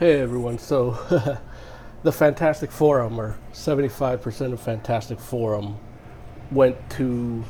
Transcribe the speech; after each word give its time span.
Hey 0.00 0.18
everyone, 0.18 0.58
so 0.58 0.92
the 2.04 2.10
Fantastic 2.10 2.70
Forum, 2.72 3.20
or 3.20 3.36
75% 3.52 4.54
of 4.54 4.58
Fantastic 4.62 5.20
Forum, 5.20 5.76
went 6.50 6.78
to 6.92 7.44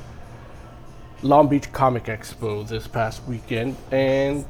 Long 1.22 1.46
Beach 1.48 1.72
Comic 1.72 2.06
Expo 2.06 2.66
this 2.66 2.88
past 2.88 3.22
weekend, 3.28 3.76
and 3.92 4.44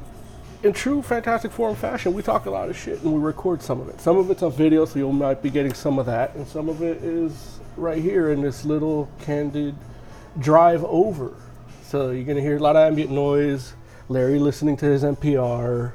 in 0.63 0.73
true 0.73 1.03
Fantastic 1.03 1.51
Forum 1.51 1.75
fashion, 1.75 2.15
we 2.15 2.23
talk 2.23 2.47
a 2.47 2.49
lot 2.49 2.69
of 2.69 2.75
shit 2.75 3.03
and 3.03 3.13
we 3.13 3.19
record 3.19 3.61
some 3.61 3.79
of 3.79 3.87
it. 3.87 4.01
Some 4.01 4.17
of 4.17 4.31
it's 4.31 4.41
on 4.41 4.51
video, 4.51 4.85
so 4.85 4.97
you 4.97 5.11
might 5.11 5.43
be 5.43 5.51
getting 5.51 5.75
some 5.75 5.99
of 5.99 6.07
that, 6.07 6.33
and 6.33 6.47
some 6.47 6.69
of 6.69 6.81
it 6.81 7.03
is 7.03 7.59
right 7.77 8.01
here 8.01 8.31
in 8.31 8.41
this 8.41 8.65
little 8.65 9.11
candid 9.21 9.75
drive 10.39 10.83
over. 10.85 11.35
So 11.83 12.09
you're 12.09 12.25
gonna 12.25 12.41
hear 12.41 12.57
a 12.57 12.59
lot 12.59 12.75
of 12.75 12.81
ambient 12.81 13.11
noise, 13.11 13.75
Larry 14.09 14.39
listening 14.39 14.75
to 14.77 14.87
his 14.87 15.03
NPR, 15.03 15.93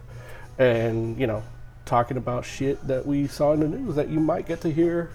and 0.56 1.18
you 1.18 1.26
know, 1.26 1.42
talking 1.86 2.16
about 2.16 2.44
shit 2.44 2.84
that 2.86 3.06
we 3.06 3.26
saw 3.26 3.52
in 3.52 3.60
the 3.60 3.68
news 3.68 3.94
that 3.94 4.08
you 4.08 4.20
might 4.20 4.46
get 4.46 4.60
to 4.62 4.70
hear, 4.70 5.10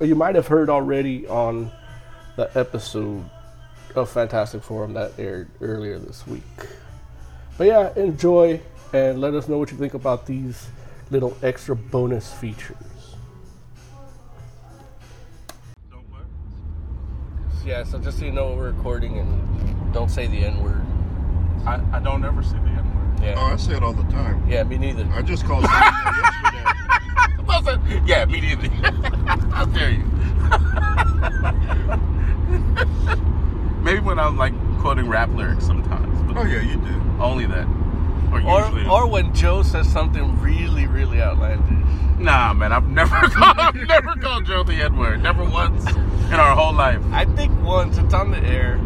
or 0.00 0.06
you 0.06 0.14
might 0.14 0.36
have 0.36 0.46
heard 0.46 0.70
already 0.70 1.26
on 1.26 1.70
the 2.36 2.50
episode 2.58 3.28
of 3.94 4.10
Fantastic 4.10 4.62
Forum 4.62 4.94
that 4.94 5.12
aired 5.18 5.48
earlier 5.60 5.98
this 5.98 6.26
week. 6.26 6.42
But 7.58 7.66
yeah, 7.66 7.92
enjoy 7.96 8.60
and 8.92 9.20
let 9.20 9.34
us 9.34 9.48
know 9.48 9.58
what 9.58 9.70
you 9.70 9.76
think 9.76 9.94
about 9.94 10.26
these 10.26 10.68
little 11.10 11.36
extra 11.42 11.76
bonus 11.76 12.32
features. 12.32 12.76
Yeah, 17.64 17.82
so 17.82 17.98
just 17.98 18.18
so 18.18 18.26
you 18.26 18.30
know, 18.30 18.54
we're 18.54 18.72
recording 18.72 19.18
and 19.18 19.92
don't 19.92 20.10
say 20.10 20.26
the 20.26 20.44
N 20.44 20.62
word. 20.62 20.84
I, 21.66 21.80
I 21.96 22.00
don't 22.00 22.24
ever 22.24 22.42
say 22.42 22.58
the 22.58 22.73
Word. 23.24 23.34
Oh, 23.38 23.52
I 23.52 23.56
say 23.56 23.74
it 23.76 23.82
all 23.82 23.92
the 23.92 24.02
time. 24.12 24.42
yeah, 24.48 24.62
me 24.64 24.78
neither. 24.78 25.06
I 25.12 25.22
just 25.22 25.44
called 25.44 25.64
that 25.64 27.40
yesterday. 27.48 28.02
Yeah, 28.06 28.24
me 28.26 28.40
neither. 28.40 28.68
How 29.54 29.64
dare 29.66 29.90
you? 29.90 30.04
Maybe 33.82 34.00
when 34.00 34.18
I'm 34.18 34.36
like 34.36 34.52
quoting 34.80 35.08
rap 35.08 35.28
lyrics 35.30 35.66
sometimes, 35.66 36.20
but 36.22 36.36
Oh 36.38 36.42
yeah, 36.44 36.60
you 36.62 36.76
do. 36.76 37.02
only 37.20 37.46
that. 37.46 37.66
Or 38.32 38.40
Or, 38.42 38.88
or 38.90 39.06
when 39.06 39.34
Joe 39.34 39.62
says 39.62 39.88
something 39.90 40.40
really, 40.40 40.86
really 40.86 41.20
outlandish. 41.20 42.18
nah, 42.18 42.52
man, 42.54 42.72
I've 42.72 42.88
never 42.88 43.14
called, 43.28 43.58
I've 43.58 43.74
never 43.74 44.14
called 44.16 44.46
Joe 44.46 44.62
the 44.64 44.72
N 44.74 44.96
word. 44.96 45.22
Never 45.22 45.44
once 45.44 45.84
in 45.86 46.34
our 46.34 46.56
whole 46.56 46.72
life. 46.72 47.00
I 47.12 47.26
think 47.26 47.52
once 47.62 47.98
it's 47.98 48.14
on 48.14 48.30
the 48.30 48.38
air. 48.38 48.78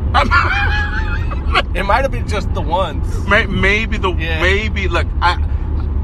It 1.75 1.85
might 1.85 2.03
have 2.03 2.11
been 2.11 2.27
just 2.29 2.53
the 2.55 2.61
ones. 2.61 3.27
May- 3.29 3.47
maybe 3.47 3.99
the 3.99 4.13
Yeah. 4.13 4.41
maybe 4.41 4.89
look 4.89 5.07
I 5.23 5.39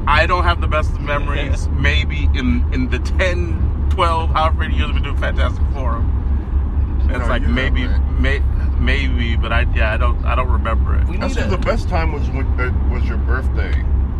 I 0.07 0.25
don't 0.27 0.43
have 0.43 0.61
the 0.61 0.67
best 0.67 0.91
of 0.91 1.01
memories. 1.01 1.67
maybe 1.79 2.29
in 2.33 2.63
in 2.73 2.89
the 2.89 2.99
10, 2.99 3.87
12, 3.89 4.29
however 4.31 4.59
many 4.59 4.75
years 4.75 4.87
we've 4.87 4.95
been 4.95 5.03
doing 5.03 5.17
Fantastic 5.17 5.63
Forum. 5.73 6.11
It's 7.09 7.19
No, 7.19 7.27
like 7.27 7.41
you 7.43 7.47
maybe 7.49 7.85
man. 7.87 8.21
may, 8.21 8.39
maybe, 8.79 9.35
but 9.35 9.51
I 9.51 9.65
yeah 9.75 9.93
I 9.93 9.97
don't 9.97 10.23
I 10.25 10.35
don't 10.35 10.49
remember 10.51 10.95
it. 10.95 11.05
We 11.07 11.17
need 11.17 11.23
Actually, 11.23 11.43
a, 11.43 11.47
the 11.49 11.57
best 11.57 11.89
time 11.89 12.11
was 12.11 12.27
when 12.29 12.45
uh, 12.59 12.71
was 12.93 13.03
your 13.05 13.17
birthday, 13.17 13.73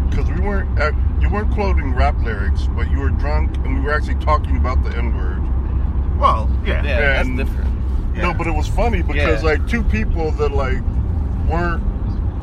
because 0.09 0.29
we 0.29 0.39
weren't 0.41 0.77
at, 0.79 0.93
you 1.21 1.29
weren't 1.29 1.51
quoting 1.51 1.93
rap 1.95 2.15
lyrics, 2.23 2.67
but 2.75 2.89
you 2.91 2.99
were 2.99 3.09
drunk 3.09 3.55
and 3.57 3.79
we 3.79 3.81
were 3.85 3.91
actually 3.93 4.15
talking 4.15 4.57
about 4.57 4.83
the 4.83 4.95
N 4.97 5.15
word. 5.15 5.41
Well, 6.19 6.49
yeah, 6.65 6.83
yeah, 6.83 7.23
that's 7.23 7.29
different. 7.29 7.71
Yeah. 8.15 8.21
No, 8.23 8.33
but 8.33 8.47
it 8.47 8.53
was 8.55 8.67
funny 8.67 9.01
because 9.01 9.43
Yeah. 9.43 9.49
like 9.49 9.67
two 9.67 9.83
people 9.83 10.31
that 10.31 10.51
like 10.51 10.77
weren't 11.47 11.83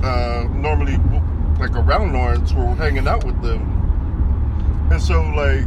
uh, 0.04 0.48
normally 0.54 0.96
like 1.58 1.76
around 1.76 2.12
Lawrence 2.12 2.52
we 2.52 2.62
were 2.62 2.74
hanging 2.74 3.06
out 3.06 3.24
with 3.24 3.40
them, 3.42 3.60
and 4.90 5.00
so 5.00 5.22
like 5.36 5.66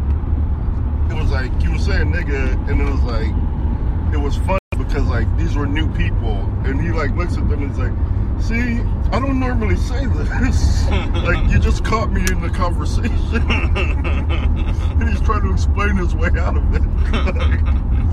it 1.10 1.14
was 1.22 1.32
like 1.32 1.52
you 1.64 1.72
were 1.72 1.80
saying 1.80 2.12
nigga, 2.12 2.54
and 2.70 2.82
it 2.82 2.86
was 2.86 3.02
like 3.04 3.32
it 4.14 4.18
was 4.18 4.38
funny 4.38 4.60
because 4.78 5.04
like 5.04 5.28
these 5.38 5.56
were 5.56 5.66
new 5.66 5.88
people, 5.94 6.36
and 6.66 6.82
he 6.82 6.92
like 6.92 7.12
looks 7.12 7.38
at 7.38 7.48
them 7.50 7.64
and 7.64 7.72
is 7.72 7.78
like. 7.78 7.94
See, 8.42 8.82
I 9.14 9.20
don't 9.20 9.40
normally 9.40 9.78
say 9.78 10.06
this. 10.08 10.90
like, 10.90 11.50
you 11.50 11.58
just 11.58 11.86
caught 11.86 12.12
me 12.12 12.22
in 12.30 12.42
the 12.42 12.50
conversation. 12.50 13.14
and 13.50 15.10
he's 15.10 15.22
trying 15.22 15.44
to 15.44 15.54
explain 15.54 15.96
his 15.96 16.14
way 16.14 16.30
out 16.38 16.58
of 16.58 16.76
it. 16.76 16.82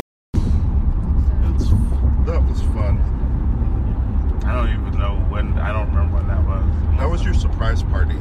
It's, 1.55 1.69
that 2.25 2.41
was 2.49 2.63
fun. 2.73 3.01
I 4.47 4.53
don't 4.55 4.69
even 4.69 4.92
when 5.33 5.59
I 5.59 5.73
don't 5.73 5.89
remember 5.89 6.17
when 6.17 6.29
that 6.29 6.45
was. 6.47 6.63
How 6.99 7.09
was 7.09 7.25
your 7.25 7.33
surprise 7.35 7.83
party? 7.83 8.15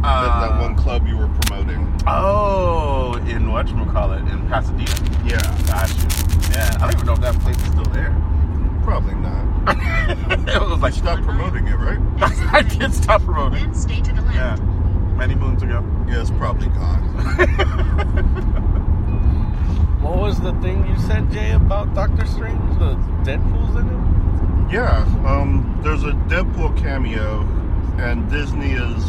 that, 0.00 0.40
that 0.40 0.52
Uh, 0.52 0.60
one 0.62 0.74
club 0.76 1.06
you 1.06 1.16
were 1.18 1.28
promoting. 1.28 1.84
Oh, 2.06 3.12
in 3.28 3.48
whatchamacallit, 3.48 4.30
in 4.32 4.48
Pasadena. 4.48 4.90
Yeah, 5.28 5.36
Got 5.66 5.90
you. 5.90 6.08
Yeah, 6.52 6.74
I 6.80 6.86
don't 6.86 6.94
even 6.94 7.06
know 7.06 7.12
if 7.12 7.20
that 7.20 7.38
place 7.40 7.56
is 7.56 7.66
still 7.66 7.84
there. 7.92 8.16
probably 8.82 9.14
not. 9.16 9.44
it 10.48 10.60
was 10.62 10.80
like 10.80 10.94
Stop 10.94 11.20
promoting 11.22 11.66
it, 11.66 11.76
right? 11.76 11.98
I 12.54 12.62
did 12.62 12.94
stop 12.94 13.20
promoting. 13.22 13.64
Then 13.64 13.74
stay 13.74 14.00
to 14.00 14.12
the 14.14 14.22
left. 14.22 14.34
Yeah, 14.34 14.56
many 15.16 15.34
moons 15.34 15.62
ago. 15.62 15.84
Yeah, 16.08 16.22
it's 16.22 16.30
probably 16.30 16.68
gone. 16.68 17.04
What 20.00 20.16
was 20.18 20.40
the 20.40 20.52
thing 20.62 20.86
you 20.86 20.96
said, 21.00 21.30
Jay, 21.30 21.50
about 21.50 21.92
Doctor 21.92 22.24
Strange? 22.24 22.78
The 22.78 22.94
Deadpool's 23.24 23.76
in 23.76 23.88
it? 23.88 24.17
Yeah, 24.70 24.98
um, 25.26 25.80
there's 25.82 26.04
a 26.04 26.12
Deadpool 26.28 26.76
cameo, 26.76 27.40
and 27.96 28.30
Disney 28.30 28.68
has 28.68 29.02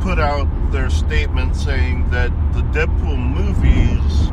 put 0.00 0.20
out 0.20 0.46
their 0.70 0.90
statement 0.90 1.56
saying 1.56 2.08
that 2.10 2.30
the 2.52 2.60
Deadpool 2.60 3.18
movies 3.18 4.30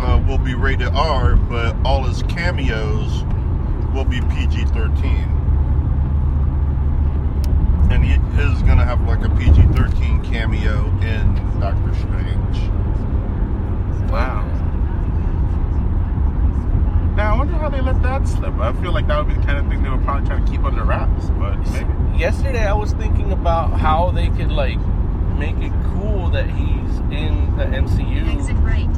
uh, 0.00 0.18
will 0.26 0.38
be 0.38 0.54
rated 0.54 0.88
R, 0.94 1.36
but 1.36 1.76
all 1.84 2.04
his 2.04 2.22
cameos 2.22 3.22
will 3.92 4.06
be 4.06 4.22
PG 4.22 4.64
13. 4.64 5.06
And 7.90 8.02
he 8.02 8.14
is 8.40 8.62
going 8.62 8.78
to 8.78 8.84
have 8.84 9.02
like 9.02 9.22
a 9.22 9.28
PG 9.36 9.60
13 9.74 10.24
cameo 10.24 10.86
in 11.02 11.60
Doctor 11.60 11.94
Strange. 11.94 12.58
Wow. 14.10 14.56
Now 17.16 17.34
I 17.34 17.38
wonder 17.38 17.54
how 17.54 17.70
they 17.70 17.80
let 17.80 18.02
that 18.02 18.28
slip. 18.28 18.52
I 18.58 18.74
feel 18.74 18.92
like 18.92 19.06
that 19.06 19.16
would 19.16 19.34
be 19.34 19.40
the 19.40 19.46
kind 19.46 19.58
of 19.58 19.66
thing 19.68 19.82
they 19.82 19.88
would 19.88 20.04
probably 20.04 20.28
try 20.28 20.38
to 20.38 20.50
keep 20.50 20.62
under 20.64 20.84
wraps, 20.84 21.30
but 21.30 21.56
maybe. 21.70 22.18
Yesterday, 22.18 22.66
I 22.66 22.74
was 22.74 22.92
thinking 22.92 23.32
about 23.32 23.75
how 23.86 24.10
they 24.10 24.26
could, 24.30 24.50
like, 24.50 24.80
make 25.38 25.54
it 25.58 25.72
cool 25.94 26.28
that 26.30 26.46
he's 26.50 26.98
in 27.22 27.56
the 27.56 27.64
MCU. 27.66 28.24
right. 28.64 28.88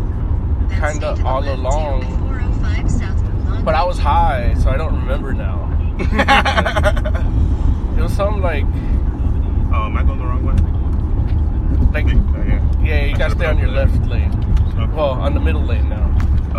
Kinda 0.71 0.91
stay 0.95 0.99
to 1.15 1.23
the 1.23 1.29
all 1.29 1.45
along. 1.47 2.01
To 2.01 2.07
405 2.07 2.91
South 2.91 3.23
Long 3.51 3.65
But 3.67 3.75
I 3.75 3.85
was 3.85 3.99
high, 3.99 4.55
so 4.55 4.71
I 4.71 4.79
don't 4.79 4.95
remember 4.95 5.35
now. 5.35 5.59
It 7.99 8.01
was 8.01 8.13
something 8.15 8.41
like, 8.41 8.65
oh, 9.75 9.87
am 9.87 9.97
I 9.97 10.05
going 10.05 10.21
the 10.21 10.25
wrong 10.25 10.45
way? 10.47 10.55
like, 11.93 12.07
Oh, 12.07 12.45
yeah. 12.47 12.63
yeah, 12.83 13.05
you 13.07 13.15
I 13.15 13.19
gotta 13.19 13.35
stay 13.35 13.45
on 13.47 13.59
your 13.59 13.73
broken 13.73 13.99
left 13.99 14.11
lane. 14.11 14.33
Okay. 14.79 14.93
Well, 14.95 15.11
on 15.27 15.35
the 15.35 15.41
middle 15.41 15.65
lane 15.65 15.89
now. 15.91 16.07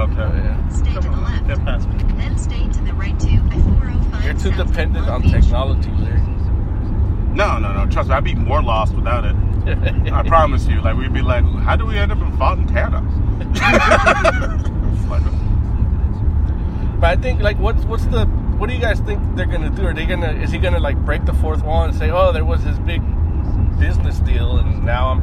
okay. 0.03 0.21
Oh, 0.21 0.35
yeah. 0.35 0.69
Stay 0.69 0.93
to 0.93 0.99
the 0.99 1.09
left. 1.11 1.47
Get 1.47 1.59
past 1.65 1.87
me. 1.87 1.95
Then 2.17 2.37
stay 2.37 2.67
to 2.67 2.81
the 2.83 2.93
right 2.93 3.17
to 3.21 3.27
405 3.27 4.23
You're 4.25 4.33
too 4.37 4.51
dependent 4.51 5.07
on 5.07 5.21
technology, 5.23 5.89
Larry. 5.91 6.28
No, 7.39 7.57
no, 7.57 7.71
no. 7.71 7.89
Trust 7.89 8.09
me, 8.09 8.15
I'd 8.15 8.23
be 8.25 8.35
more 8.35 8.61
lost 8.61 8.93
without 8.93 9.23
it. 9.23 9.33
I 10.11 10.23
promise 10.23 10.67
you. 10.67 10.81
Like 10.81 10.97
we'd 10.97 11.13
be 11.13 11.21
like, 11.21 11.45
how 11.45 11.77
do 11.77 11.85
we 11.85 11.97
end 11.97 12.11
up 12.11 12.17
in 12.19 12.35
Fontana? 12.35 12.99
like, 15.09 15.23
But 16.99 17.11
I 17.11 17.15
think 17.15 17.39
like 17.39 17.57
what's 17.57 17.85
what's 17.85 18.05
the 18.07 18.25
what 18.25 18.67
do 18.67 18.75
you 18.75 18.81
guys 18.81 18.99
think 18.99 19.21
they're 19.37 19.45
gonna 19.45 19.69
do? 19.69 19.85
Are 19.85 19.93
they 19.93 20.05
gonna 20.05 20.33
is 20.33 20.51
he 20.51 20.57
gonna 20.57 20.81
like 20.81 20.97
break 21.05 21.23
the 21.23 21.31
fourth 21.31 21.63
wall 21.63 21.85
and 21.85 21.95
say, 21.95 22.11
oh, 22.11 22.33
there 22.33 22.43
was 22.43 22.65
this 22.65 22.77
big 22.79 23.01
business 23.79 24.19
deal 24.19 24.57
and 24.57 24.83
now 24.83 25.07
I'm 25.07 25.21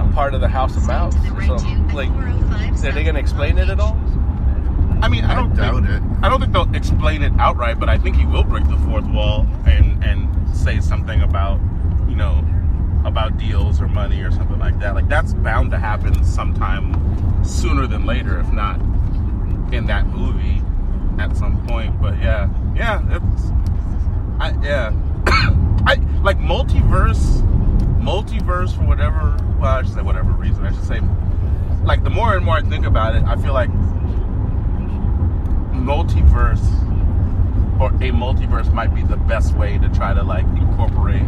I'm 0.00 0.12
part 0.12 0.34
of 0.34 0.40
the 0.40 0.48
House 0.48 0.76
of 0.76 0.82
Stay 0.82 0.92
Mouse 0.92 1.14
to 1.14 1.20
the 1.20 1.28
or 1.28 1.34
right 1.34 1.50
to 1.50 1.58
something? 1.60 1.88
Like, 1.94 2.08
405 2.08 2.84
are 2.84 2.92
they 2.92 3.04
gonna 3.04 3.20
explain 3.20 3.58
it 3.58 3.68
at 3.68 3.78
all? 3.78 3.96
I 5.02 5.08
mean, 5.08 5.24
I 5.24 5.32
I 5.32 5.34
don't 5.36 5.54
doubt 5.54 5.84
think, 5.84 6.02
it. 6.02 6.02
I 6.20 6.28
don't 6.28 6.40
think 6.40 6.52
they'll 6.52 6.74
explain 6.74 7.22
it 7.22 7.32
outright, 7.38 7.78
but 7.78 7.88
I 7.88 7.96
think 7.96 8.16
he 8.16 8.26
will 8.26 8.42
break 8.42 8.66
the 8.66 8.76
fourth 8.78 9.06
wall 9.06 9.46
and 9.66 10.02
and 10.02 10.33
say 10.54 10.80
something 10.80 11.22
about 11.22 11.60
you 12.08 12.16
know 12.16 12.44
about 13.04 13.36
deals 13.36 13.80
or 13.80 13.88
money 13.88 14.22
or 14.22 14.30
something 14.30 14.58
like 14.58 14.78
that. 14.80 14.94
Like 14.94 15.08
that's 15.08 15.34
bound 15.34 15.70
to 15.72 15.78
happen 15.78 16.24
sometime 16.24 17.44
sooner 17.44 17.86
than 17.86 18.06
later, 18.06 18.40
if 18.40 18.50
not 18.52 18.80
in 19.72 19.86
that 19.86 20.06
movie 20.06 20.62
at 21.18 21.36
some 21.36 21.66
point. 21.66 22.00
But 22.00 22.18
yeah, 22.18 22.48
yeah, 22.74 23.02
it's 23.10 23.50
I 24.40 24.56
yeah. 24.62 24.92
I 25.86 25.96
like 26.22 26.38
multiverse 26.38 27.42
multiverse 28.00 28.76
for 28.76 28.84
whatever 28.84 29.36
well 29.58 29.76
I 29.76 29.82
should 29.82 29.94
say 29.94 30.02
whatever 30.02 30.30
reason. 30.32 30.64
I 30.64 30.72
should 30.72 30.84
say 30.84 31.00
like 31.84 32.02
the 32.04 32.10
more 32.10 32.34
and 32.34 32.44
more 32.44 32.56
I 32.56 32.62
think 32.62 32.86
about 32.86 33.14
it, 33.14 33.22
I 33.24 33.36
feel 33.36 33.52
like 33.52 33.70
multiverse 35.72 36.64
or 37.80 37.88
a 37.88 38.10
multiverse 38.10 38.72
might 38.72 38.94
be 38.94 39.02
the 39.02 39.16
best 39.16 39.54
way 39.56 39.78
to 39.78 39.88
try 39.90 40.14
to 40.14 40.22
like 40.22 40.46
incorporate 40.56 41.26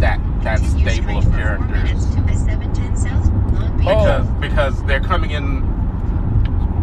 that 0.00 0.20
that 0.42 0.58
Continue 0.58 0.90
stable 0.90 1.18
of 1.18 1.24
straight 1.24 1.36
for 1.36 1.56
four 1.56 1.66
minutes 1.66 2.06
characters 2.06 2.14
to 2.14 2.20
I-710 2.20 2.98
South, 2.98 3.26
Long 3.54 3.76
Beach. 3.76 3.86
because 3.86 4.28
because 4.40 4.84
they're 4.84 5.00
coming 5.00 5.30
in. 5.30 5.72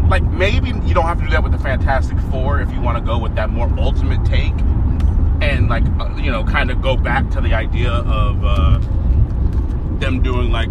Like 0.10 0.24
maybe 0.24 0.70
you 0.70 0.94
don't 0.94 1.06
have 1.06 1.20
to 1.20 1.24
do 1.26 1.32
that 1.32 1.44
with 1.44 1.54
the 1.54 1.60
Fantastic 1.60 2.20
Four 2.32 2.60
if 2.60 2.72
you 2.74 2.82
want 2.82 2.98
to 2.98 3.04
go 3.04 3.18
with 3.18 3.36
that 3.36 3.50
more 3.50 3.72
ultimate 3.78 4.26
take, 4.26 4.54
and 5.42 5.70
like 5.70 5.86
uh, 6.00 6.14
you 6.18 6.32
know 6.32 6.44
kind 6.44 6.70
of 6.70 6.82
go 6.82 6.98
back 6.98 7.30
to 7.32 7.42
the 7.42 7.54
idea 7.54 7.92
of 7.92 8.44
uh, 8.44 8.80
them 10.00 10.22
doing 10.22 10.52
like 10.52 10.70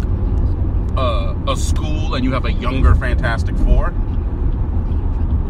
uh, 0.95 1.33
a 1.51 1.57
school 1.57 2.13
and 2.13 2.23
you 2.23 2.31
have 2.33 2.45
a 2.45 2.53
younger 2.53 2.93
Fantastic 2.93 3.57
Four. 3.57 3.93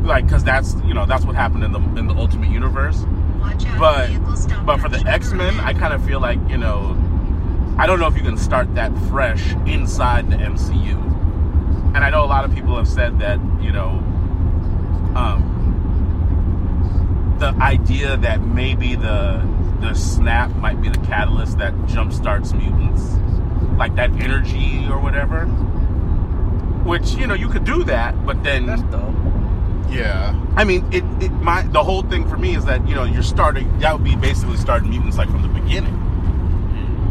Like, 0.01 0.25
because 0.25 0.43
that's 0.43 0.75
you 0.85 0.93
know 0.93 1.05
that's 1.05 1.25
what 1.25 1.35
happened 1.35 1.63
in 1.63 1.71
the 1.71 1.79
in 1.97 2.07
the 2.07 2.15
Ultimate 2.15 2.49
Universe. 2.49 3.05
But 3.77 4.09
but 4.65 4.79
for 4.79 4.89
the 4.89 5.03
X 5.07 5.31
Men. 5.31 5.59
I 5.59 5.73
kind 5.73 5.93
of 5.93 6.03
feel 6.05 6.19
like 6.19 6.39
you 6.49 6.57
know, 6.57 6.97
I 7.77 7.85
don't 7.85 7.99
know 7.99 8.07
if 8.07 8.15
you 8.15 8.23
can 8.23 8.37
start 8.37 8.73
that 8.75 8.95
fresh 9.09 9.53
inside 9.65 10.29
the 10.29 10.37
MCU. 10.37 10.97
And 11.93 12.03
I 12.03 12.09
know 12.09 12.23
a 12.23 12.25
lot 12.25 12.45
of 12.45 12.53
people 12.53 12.75
have 12.77 12.87
said 12.87 13.19
that 13.19 13.39
you 13.61 13.71
know, 13.71 13.89
um, 15.15 15.47
the 17.39 17.49
idea 17.61 18.17
that 18.17 18.41
maybe 18.41 18.95
the 18.95 19.47
the 19.81 19.93
snap 19.95 20.55
might 20.57 20.81
be 20.81 20.89
the 20.89 20.99
catalyst 20.99 21.57
that 21.57 21.73
jumpstarts 21.87 22.53
mutants, 22.53 23.17
like 23.77 23.95
that 23.95 24.11
energy 24.21 24.87
or 24.89 24.99
whatever. 24.99 25.45
Which 26.85 27.13
you 27.13 27.27
know 27.27 27.33
you 27.33 27.49
could 27.49 27.65
do 27.65 27.83
that, 27.85 28.25
but 28.25 28.43
then 28.43 28.65
That's 28.65 28.81
dumb. 28.83 29.20
I 30.61 30.63
mean, 30.63 30.85
it, 30.93 31.03
it 31.19 31.31
my 31.31 31.63
the 31.63 31.83
whole 31.83 32.03
thing 32.03 32.29
for 32.29 32.37
me 32.37 32.55
is 32.55 32.65
that 32.65 32.87
you 32.87 32.93
know 32.93 33.03
you're 33.03 33.23
starting 33.23 33.79
that 33.79 33.93
would 33.93 34.03
be 34.03 34.15
basically 34.15 34.57
starting 34.57 34.91
mutants 34.91 35.17
like 35.17 35.27
from 35.27 35.41
the 35.41 35.47
beginning, 35.47 35.95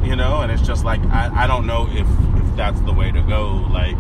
you 0.05 0.15
know, 0.15 0.43
and 0.43 0.53
it's 0.53 0.63
just 0.63 0.85
like 0.85 1.05
I, 1.07 1.31
I 1.35 1.47
don't 1.49 1.67
know 1.67 1.89
if 1.91 2.07
if 2.41 2.57
that's 2.57 2.81
the 2.83 2.93
way 2.93 3.11
to 3.11 3.21
go. 3.23 3.67
Like, 3.73 3.97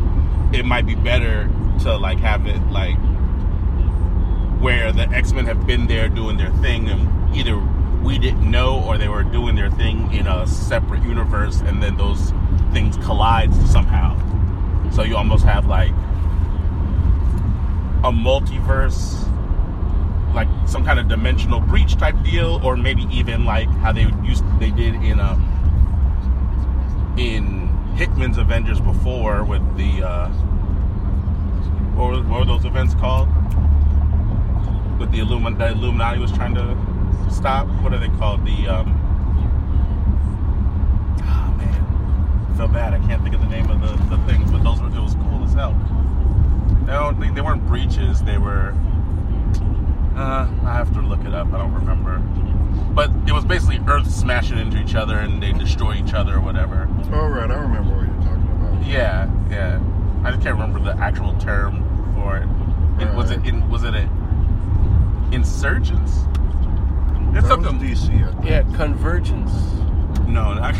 it 0.52 0.64
might 0.64 0.86
be 0.86 0.94
better 0.94 1.50
to 1.80 1.96
like 1.96 2.18
have 2.18 2.46
it 2.46 2.64
like 2.70 2.96
where 4.60 4.92
the 4.92 5.08
X 5.08 5.32
Men 5.32 5.46
have 5.46 5.66
been 5.66 5.88
there 5.88 6.08
doing 6.08 6.36
their 6.36 6.52
thing, 6.58 6.88
and 6.88 7.34
either 7.34 7.58
we 8.04 8.20
didn't 8.20 8.48
know 8.48 8.80
or 8.84 8.98
they 8.98 9.08
were 9.08 9.24
doing 9.24 9.56
their 9.56 9.70
thing 9.72 10.12
in 10.12 10.28
a 10.28 10.46
separate 10.46 11.02
universe, 11.02 11.60
and 11.62 11.82
then 11.82 11.96
those 11.96 12.32
things 12.72 12.96
collide 12.98 13.52
somehow. 13.66 14.16
So 14.92 15.02
you 15.02 15.16
almost 15.16 15.44
have 15.44 15.66
like 15.66 15.90
a 18.02 18.12
multiverse, 18.12 19.26
like 20.34 20.48
some 20.66 20.84
kind 20.84 20.98
of 20.98 21.08
dimensional 21.08 21.60
breach 21.60 21.96
type 21.96 22.14
deal, 22.22 22.60
or 22.64 22.76
maybe 22.76 23.02
even 23.10 23.44
like 23.44 23.68
how 23.68 23.92
they 23.92 24.02
used 24.22 24.44
they 24.58 24.70
did 24.70 24.94
in 24.96 25.20
um 25.20 25.46
in 27.18 27.68
Hickman's 27.96 28.38
Avengers 28.38 28.80
before 28.80 29.44
with 29.44 29.62
the 29.76 30.02
uh, 30.02 30.28
what 31.94 32.10
were, 32.10 32.22
what 32.22 32.40
were 32.40 32.46
those 32.46 32.64
events 32.64 32.94
called? 32.94 33.28
With 34.98 35.10
the 35.12 35.18
Illumin 35.18 35.58
the 35.58 35.68
Illuminati 35.68 36.18
was 36.18 36.32
trying 36.32 36.54
to 36.54 36.76
stop. 37.30 37.66
What 37.82 37.92
are 37.92 37.98
they 37.98 38.08
called? 38.18 38.44
The 38.46 38.68
um. 38.68 38.96
Oh 41.22 41.54
man, 41.58 42.50
I 42.52 42.56
feel 42.56 42.68
bad. 42.68 42.94
I 42.94 42.98
can't 43.06 43.22
think 43.22 43.34
of 43.34 43.40
the 43.40 43.48
name 43.48 43.70
of 43.70 43.80
the, 43.80 44.16
the 44.16 44.22
things, 44.30 44.50
but 44.50 44.62
those 44.62 44.80
were 44.80 44.88
it 44.88 45.00
was 45.00 45.14
cool 45.14 45.44
as 45.44 45.52
hell. 45.54 45.74
I 46.84 46.94
don't 46.94 47.20
think 47.20 47.34
they 47.34 47.40
weren't 47.40 47.66
breaches. 47.66 48.22
They 48.22 48.38
were. 48.38 48.74
Uh, 50.16 50.48
I 50.64 50.74
have 50.74 50.92
to 50.94 51.00
look 51.00 51.24
it 51.24 51.34
up. 51.34 51.52
I 51.52 51.58
don't 51.58 51.72
remember. 51.72 52.18
But 52.94 53.10
it 53.26 53.32
was 53.32 53.44
basically 53.44 53.80
Earth 53.86 54.10
smashing 54.10 54.58
into 54.58 54.80
each 54.80 54.94
other 54.94 55.18
and 55.18 55.42
they 55.42 55.52
destroy 55.52 55.94
each 55.94 56.12
other 56.12 56.36
or 56.36 56.40
whatever. 56.40 56.88
All 57.12 57.28
right, 57.28 57.50
I 57.50 57.54
remember 57.54 57.96
what 57.96 58.06
you're 58.06 58.22
talking 58.22 58.50
about. 58.50 58.86
Yeah, 58.86 59.30
yeah. 59.50 59.80
I 60.24 60.30
just 60.30 60.42
can't 60.42 60.54
remember 60.54 60.80
the 60.80 60.96
actual 61.00 61.34
term 61.38 61.84
for 62.14 62.36
it. 62.36 62.48
it 63.02 63.14
was 63.14 63.30
it 63.30 63.44
in? 63.46 63.68
Was 63.70 63.84
it 63.84 63.94
a 63.94 64.08
insurgents? 65.32 66.12
It's 67.32 67.46
That 67.48 67.58
was 67.58 67.66
something. 67.66 67.78
DC. 67.78 68.26
I 68.28 68.32
think. 68.32 68.44
Yeah, 68.44 68.62
Convergence. 68.76 69.52
No, 70.26 70.54
not, 70.54 70.74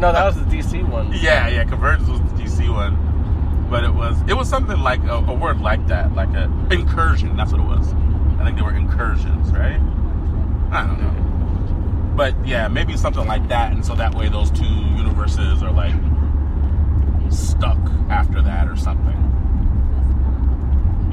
No, 0.00 0.12
that 0.12 0.24
was 0.24 0.36
the 0.36 0.44
DC 0.44 0.86
one. 0.88 1.12
Yeah, 1.12 1.48
yeah, 1.48 1.64
Convergence 1.64 2.08
was 2.08 2.20
the 2.20 2.42
DC 2.42 2.72
one, 2.72 3.66
but 3.70 3.84
it 3.84 3.92
was 3.92 4.16
it 4.28 4.34
was 4.34 4.48
something 4.48 4.78
like 4.80 5.02
a, 5.04 5.16
a 5.16 5.34
word 5.34 5.60
like 5.60 5.86
that, 5.88 6.14
like 6.14 6.32
a 6.34 6.44
incursion. 6.70 7.36
That's 7.36 7.52
what 7.52 7.60
it 7.60 7.66
was. 7.66 7.94
I 8.40 8.44
think 8.44 8.56
they 8.56 8.62
were 8.62 8.74
incursions, 8.74 9.50
right? 9.52 9.80
I 10.72 10.86
don't 10.86 11.00
know, 11.00 12.16
but 12.16 12.34
yeah, 12.46 12.68
maybe 12.68 12.96
something 12.96 13.26
like 13.26 13.46
that, 13.48 13.72
and 13.72 13.84
so 13.84 13.94
that 13.94 14.14
way 14.14 14.28
those 14.28 14.50
two 14.50 14.64
universes 14.64 15.62
are 15.62 15.72
like 15.72 15.94
stuck 17.30 17.78
after 18.08 18.40
that 18.42 18.68
or 18.68 18.76
something. 18.76 19.16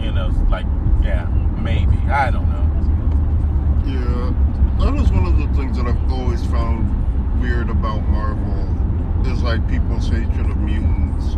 You 0.01 0.11
know, 0.11 0.31
like 0.49 0.65
yeah, 1.03 1.25
maybe 1.61 1.97
I 2.09 2.31
don't 2.31 2.49
know. 2.49 2.65
Yeah, 3.85 4.33
that 4.79 4.95
is 5.01 5.11
one 5.11 5.25
of 5.25 5.37
the 5.37 5.47
things 5.57 5.77
that 5.77 5.85
I've 5.87 6.11
always 6.11 6.45
found 6.45 7.41
weird 7.41 7.69
about 7.69 8.07
Marvel 8.07 9.27
is 9.31 9.43
like 9.43 9.67
people's 9.67 10.07
hatred 10.07 10.49
of 10.49 10.57
mutants. 10.57 11.35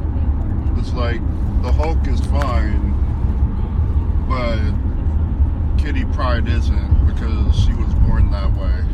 It's 0.79 0.93
like 0.93 1.21
the 1.61 1.71
Hulk 1.71 2.07
is 2.07 2.19
fine, 2.27 2.93
but 4.27 4.88
Kitty 5.89 6.05
Pryde 6.13 6.47
isn't 6.47 7.07
because 7.07 7.59
she 7.59 7.73
was 7.73 7.91
born 8.05 8.29
that 8.29 8.53
way. 8.53 8.85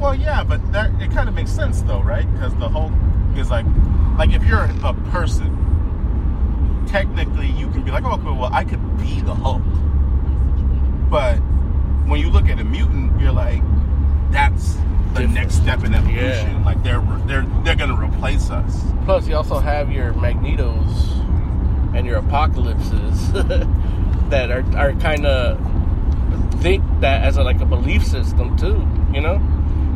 Well, 0.00 0.16
yeah, 0.16 0.42
but 0.42 0.72
that 0.72 0.90
it 1.00 1.12
kind 1.12 1.28
of 1.28 1.34
makes 1.36 1.52
sense 1.52 1.80
though, 1.82 2.02
right? 2.02 2.28
Because 2.32 2.52
the 2.56 2.68
Hulk 2.68 2.90
is 3.36 3.52
like, 3.52 3.64
like 4.18 4.32
if 4.32 4.42
you're 4.42 4.64
a 4.64 4.94
person, 5.12 6.86
technically 6.88 7.46
you 7.46 7.70
can 7.70 7.84
be 7.84 7.92
like, 7.92 8.02
oh, 8.02 8.18
cool, 8.18 8.34
well, 8.34 8.52
I 8.52 8.64
could 8.64 8.80
be 8.98 9.20
the 9.20 9.32
Hulk. 9.32 9.62
But 11.08 11.36
when 12.08 12.18
you 12.18 12.30
look 12.30 12.48
at 12.48 12.58
a 12.58 12.64
mutant, 12.64 13.20
you're 13.20 13.30
like, 13.30 13.62
that's 14.32 14.74
the 14.74 14.80
Different. 15.20 15.34
next 15.34 15.54
step 15.54 15.84
in 15.84 15.94
evolution. 15.94 16.18
Yeah. 16.50 16.62
Like 16.64 16.82
they're 16.82 17.00
they're 17.28 17.46
they're 17.62 17.76
gonna 17.76 17.94
replace 17.94 18.50
us. 18.50 18.82
Plus, 19.04 19.28
you 19.28 19.36
also 19.36 19.60
have 19.60 19.88
your 19.92 20.12
Magnetos 20.14 21.94
and 21.94 22.04
your 22.04 22.16
Apocalypses 22.16 23.30
that 24.30 24.50
are, 24.50 24.64
are 24.76 24.94
kind 24.94 25.26
of 25.26 25.63
think 26.60 26.82
that 27.00 27.22
as 27.24 27.36
a, 27.36 27.42
like 27.44 27.60
a 27.60 27.66
belief 27.66 28.04
system 28.06 28.56
too. 28.56 28.86
You 29.12 29.20
know, 29.20 29.40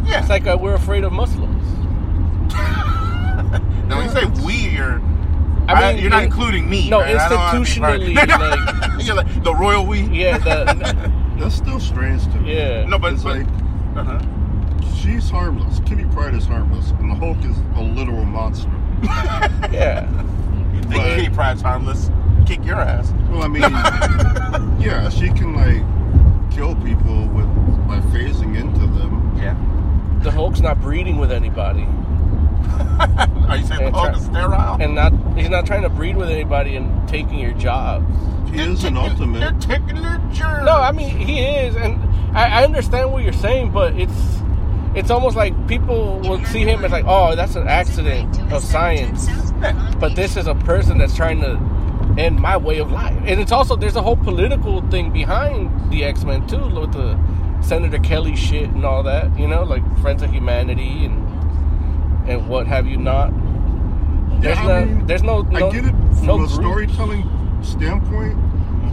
Yeah. 0.06 0.20
it's 0.20 0.28
like 0.28 0.46
uh, 0.46 0.56
we're 0.60 0.75
afraid 0.75 1.05
of 1.05 1.12
Muslims. 1.12 1.64
now 3.88 3.97
when 3.99 4.04
you 4.04 4.11
say 4.11 4.25
we, 4.44 4.54
you're. 4.76 5.00
I 5.68 5.73
I 5.75 5.90
you're 5.92 6.09
not 6.11 6.21
in- 6.21 6.26
including 6.26 6.68
me. 6.71 6.88
no, 6.88 7.00
right? 7.00 7.14
I 7.16 7.28
don't 7.28 7.38
wanna 7.38 7.64
be 7.64 7.75
part- 7.80 8.00
institutionally, 8.00 8.14
like- 8.99 9.04
you're 9.06 9.14
like 9.16 9.44
the 9.44 9.54
royal 9.54 9.85
we. 9.87 10.00
Yeah, 10.02 10.38
the, 10.38 11.12
That's 11.38 11.54
still 11.54 11.78
strange 11.80 12.25
to 12.25 12.40
me. 12.40 12.56
yeah. 12.56 12.85
No, 12.87 12.99
but, 12.99 13.12
It's 13.14 13.23
but 13.23 13.38
like 13.38 13.47
uh-huh. 13.97 14.21
she's 14.97 15.28
harmless. 15.28 15.80
Kitty 15.80 16.04
Pryde 16.06 16.35
is 16.35 16.47
harmless, 16.47 16.90
and 16.92 17.11
the 17.11 17.14
Hulk 17.14 17.37
is 17.44 17.56
a 17.76 17.82
literal 17.82 18.25
monster. 18.25 18.71
yeah. 19.73 20.09
You 20.75 20.80
think 20.82 20.94
But- 20.94 21.16
Kitty 21.16 21.28
Pryde's 21.35 21.61
harmless? 21.62 22.11
Kick 22.47 22.64
your 22.64 22.76
ass. 22.80 23.12
Well, 23.30 23.42
I 23.42 23.49
mean, 23.49 23.61
yeah, 24.80 25.11
she 25.11 25.28
can 25.28 25.54
like 25.54 25.82
kill 26.58 26.74
people 26.76 27.26
with 27.28 27.46
by 27.86 28.00
phasing 28.10 28.56
into 28.58 28.80
them. 28.98 29.32
Yeah. 29.38 29.54
The 30.24 30.30
Hulk's 30.32 30.58
not 30.60 30.80
breeding 30.80 31.18
with 31.18 31.30
anybody, 31.30 31.84
Are 33.48 33.56
you 33.56 33.64
saying 33.64 33.80
And 33.82 33.94
the 33.94 33.98
Hulk 33.98 34.08
try- 34.10 34.16
is 34.18 34.24
sterile? 34.24 34.76
and 34.80 34.94
not 34.96 35.12
he's 35.38 35.48
not 35.48 35.66
trying 35.66 35.82
to 35.82 35.88
breed 35.88 36.16
with 36.16 36.28
anybody 36.28 36.74
and 36.74 37.08
taking 37.08 37.38
your 37.38 37.52
jobs. 37.52 38.04
He 38.50 38.58
is 38.60 38.82
an 38.82 38.96
ultimate. 38.96 39.38
They're 39.38 39.48
ultimate. 39.54 39.78
taking 39.78 40.02
their 40.02 40.18
germs. 40.32 40.66
No, 40.66 40.72
I 40.74 40.90
mean 40.90 41.16
he 41.16 41.38
is, 41.44 41.76
and 41.76 41.94
I, 42.36 42.60
I 42.62 42.64
understand 42.64 43.12
what 43.12 43.22
you're 43.22 43.32
saying, 43.32 43.70
but 43.70 43.94
it's 43.94 44.38
it's 44.96 45.10
almost 45.10 45.36
like 45.36 45.54
people 45.68 46.18
will 46.20 46.44
see 46.46 46.62
him 46.64 46.84
as 46.84 46.90
like, 46.90 47.04
oh, 47.06 47.36
that's 47.36 47.54
an 47.54 47.68
accident 47.68 48.36
of 48.52 48.64
science. 48.64 49.28
But 50.00 50.16
this 50.16 50.36
is 50.36 50.48
a 50.48 50.54
person 50.56 50.98
that's 50.98 51.14
trying 51.14 51.40
to 51.42 51.54
end 52.18 52.38
my 52.40 52.56
way 52.56 52.78
of 52.78 52.90
life, 52.90 53.16
and 53.25 53.40
it's 53.40 53.52
also 53.52 53.76
there's 53.76 53.96
a 53.96 54.02
whole 54.02 54.16
political 54.16 54.82
thing 54.90 55.12
behind 55.12 55.90
the 55.90 56.04
X 56.04 56.25
Men 56.25 56.46
too, 56.46 56.68
with 56.68 56.92
the 56.92 57.18
Senator 57.60 57.98
Kelly 57.98 58.37
shit 58.37 58.68
and 58.70 58.84
all 58.84 59.02
that. 59.04 59.38
You 59.38 59.46
know, 59.48 59.62
like 59.62 59.82
Friends 60.00 60.22
of 60.22 60.30
Humanity 60.32 61.04
and 61.04 62.28
and 62.28 62.48
what 62.48 62.66
have 62.66 62.87
you 62.87 62.96
not. 62.96 63.30
There's 64.42 64.56
Yeah, 64.58 64.64
I 64.66 64.84
no, 64.84 64.87
mean, 64.87 65.06
there's 65.06 65.22
no, 65.22 65.42
no 65.42 65.68
I 65.68 65.72
get 65.72 65.84
it 65.87 65.94
from 66.16 66.26
no 66.26 66.34
a 66.34 66.38
group. 66.38 66.50
storytelling 66.50 67.28
standpoint, 67.62 68.37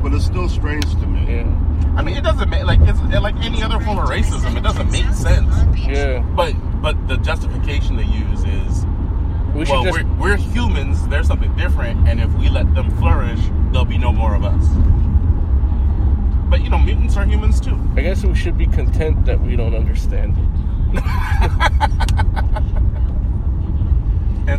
but 0.01 0.13
it's 0.13 0.25
still 0.25 0.47
strange 0.49 0.89
to 0.91 1.05
me. 1.05 1.35
Yeah, 1.37 1.95
I 1.97 2.01
mean, 2.03 2.15
it 2.17 2.23
doesn't 2.23 2.49
make 2.49 2.63
like 2.65 2.79
it's 2.83 2.99
like 3.21 3.35
any 3.43 3.61
other 3.63 3.79
form 3.79 3.99
of 3.99 4.07
racism. 4.09 4.55
It 4.57 4.61
doesn't 4.63 4.91
make 4.91 5.05
sense. 5.13 5.53
yeah. 5.87 6.19
But 6.35 6.53
but 6.81 7.07
the 7.07 7.17
justification 7.17 7.95
they 7.97 8.03
use 8.05 8.43
is 8.43 8.85
We 9.55 9.65
should 9.65 9.71
well, 9.71 9.83
just 9.85 10.03
we're, 10.03 10.13
we're 10.15 10.37
humans. 10.37 11.07
There's 11.07 11.27
something 11.27 11.55
different, 11.55 12.07
and 12.07 12.19
if 12.19 12.31
we 12.33 12.49
let 12.49 12.75
them 12.75 12.91
flourish, 12.97 13.39
there'll 13.71 13.85
be 13.85 13.97
no 13.97 14.11
more 14.11 14.35
of 14.35 14.43
us. 14.43 14.67
But 16.49 16.61
you 16.61 16.69
know, 16.69 16.77
mutants 16.77 17.15
are 17.15 17.25
humans 17.25 17.61
too. 17.61 17.79
I 17.95 18.01
guess 18.01 18.25
we 18.25 18.35
should 18.35 18.57
be 18.57 18.67
content 18.67 19.25
that 19.25 19.39
we 19.39 19.55
don't 19.55 19.73
understand 19.73 20.35
it. 20.93 22.55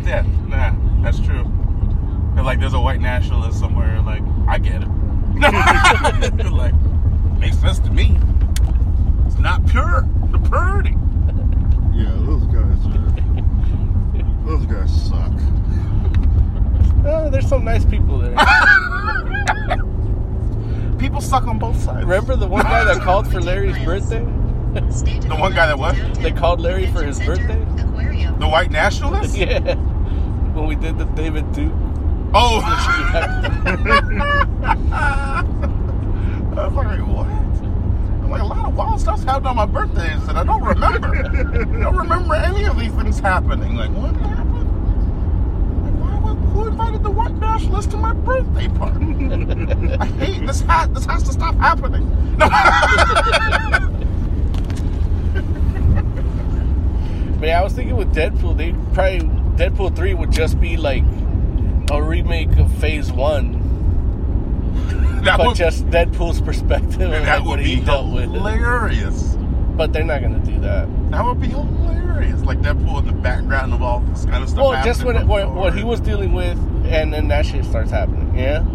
death. 0.07 0.25
Nah, 0.47 0.73
that's 1.03 1.19
true. 1.19 1.43
And 2.35 2.43
like, 2.45 2.59
there's 2.59 2.73
a 2.73 2.79
white 2.79 3.01
nationalist 3.01 3.59
somewhere. 3.59 4.01
Like, 4.01 4.23
I 4.47 4.57
get 4.57 4.81
it. 4.81 4.87
like, 6.51 6.73
makes 7.39 7.57
sense 7.57 7.77
to 7.79 7.91
me. 7.91 8.17
It's 9.25 9.37
not 9.37 9.65
pure. 9.67 10.07
The 10.31 10.39
purity. 10.39 10.95
Yeah, 11.93 12.15
those 12.25 12.45
guys 12.45 12.55
are. 12.55 12.66
Those 14.47 14.65
guys 14.65 15.07
suck. 15.07 15.31
Oh, 17.09 17.29
there's 17.29 17.47
some 17.47 17.63
nice 17.63 17.85
people 17.85 18.17
there. 18.17 18.35
People 20.97 21.21
suck 21.21 21.47
on 21.47 21.57
both 21.57 21.79
sides. 21.81 22.03
Remember 22.05 22.35
the 22.35 22.47
one 22.47 22.63
guy 22.63 22.83
that 22.83 23.01
called 23.01 23.31
for 23.31 23.39
Larry's 23.39 23.77
birthday? 23.85 24.23
The 24.73 25.35
one 25.39 25.53
guy 25.53 25.67
that 25.67 25.79
what? 25.79 25.95
They 26.15 26.31
called 26.31 26.59
Larry 26.59 26.87
for 26.87 27.01
his 27.01 27.17
birthday? 27.19 27.57
The 28.39 28.47
white 28.47 28.71
nationalist? 28.71 29.37
Yeah. 29.37 29.75
When 30.53 30.67
we 30.67 30.75
did 30.75 30.97
the 30.97 31.05
David 31.05 31.49
Duke. 31.53 31.71
Oh. 32.33 32.59
Yeah. 33.13 33.51
I 36.57 36.67
was 36.67 36.73
like, 36.73 36.99
what? 37.07 37.27
Like, 38.29 38.41
a 38.41 38.45
lot 38.45 38.65
of 38.65 38.75
wild 38.75 38.99
stuff's 38.99 39.23
happened 39.23 39.47
on 39.47 39.55
my 39.55 39.65
birthdays 39.65 40.25
that 40.27 40.35
I 40.35 40.43
don't 40.43 40.63
remember. 40.63 41.15
I 41.15 41.81
don't 41.83 41.95
remember 41.95 42.35
any 42.35 42.65
of 42.65 42.77
these 42.77 42.91
things 42.93 43.19
happening. 43.19 43.75
Like, 43.75 43.91
what 43.91 44.15
happened? 44.15 44.67
Like, 45.83 46.23
why, 46.23 46.33
who 46.33 46.67
invited 46.67 47.03
the 47.03 47.11
white 47.11 47.35
nationalist 47.35 47.91
to 47.91 47.97
my 47.97 48.13
birthday 48.13 48.67
party? 48.67 49.95
I 49.99 50.05
hate 50.05 50.45
this 50.45 50.61
hat. 50.61 50.93
This 50.93 51.05
has 51.05 51.23
to 51.23 51.31
stop 51.31 51.55
happening. 51.55 52.05
No. 52.37 52.47
But 57.39 57.49
yeah, 57.49 57.59
I 57.59 57.63
was 57.63 57.73
thinking 57.73 57.95
with 57.95 58.15
Deadpool, 58.15 58.57
they 58.57 58.71
probably 58.93 59.19
Deadpool 59.57 59.95
three 59.95 60.15
would 60.15 60.31
just 60.31 60.59
be 60.59 60.75
like 60.75 61.03
a 61.91 62.01
remake 62.01 62.49
of 62.57 62.71
Phase 62.77 63.11
One, 63.11 63.56
that 65.23 65.37
but 65.37 65.47
would, 65.47 65.55
just 65.55 65.85
Deadpool's 65.87 66.41
perspective 66.41 67.01
of 67.01 67.11
that 67.11 67.39
like, 67.39 67.39
would 67.41 67.49
what 67.49 67.59
be 67.59 67.75
he 67.75 67.81
dealt 67.81 68.13
with. 68.13 68.31
hilarious. 68.31 69.35
But 69.75 69.93
they're 69.93 70.03
not 70.03 70.21
gonna 70.21 70.39
do 70.39 70.59
that. 70.61 70.87
That 71.11 71.23
would 71.23 71.39
be 71.39 71.47
hilarious. 71.47 72.41
Like 72.41 72.59
Deadpool 72.59 72.99
in 72.99 73.05
the 73.05 73.13
background 73.13 73.73
of 73.73 73.81
all 73.81 73.99
this 74.01 74.25
kind 74.25 74.43
of 74.43 74.49
stuff. 74.49 74.63
Well, 74.69 74.83
just 74.83 75.03
what, 75.03 75.25
what 75.27 75.53
what 75.53 75.77
he 75.77 75.83
was 75.83 75.99
dealing 75.99 76.33
with, 76.33 76.57
and 76.85 77.13
then 77.13 77.27
that 77.27 77.45
shit 77.45 77.63
starts 77.65 77.91
happening. 77.91 78.35
Yeah. 78.35 78.65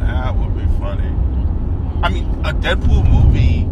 That 0.00 0.36
would 0.36 0.54
be 0.54 0.66
funny. 0.78 1.08
I 2.02 2.08
mean, 2.08 2.24
a 2.44 2.52
Deadpool 2.52 3.10
movie 3.10 3.66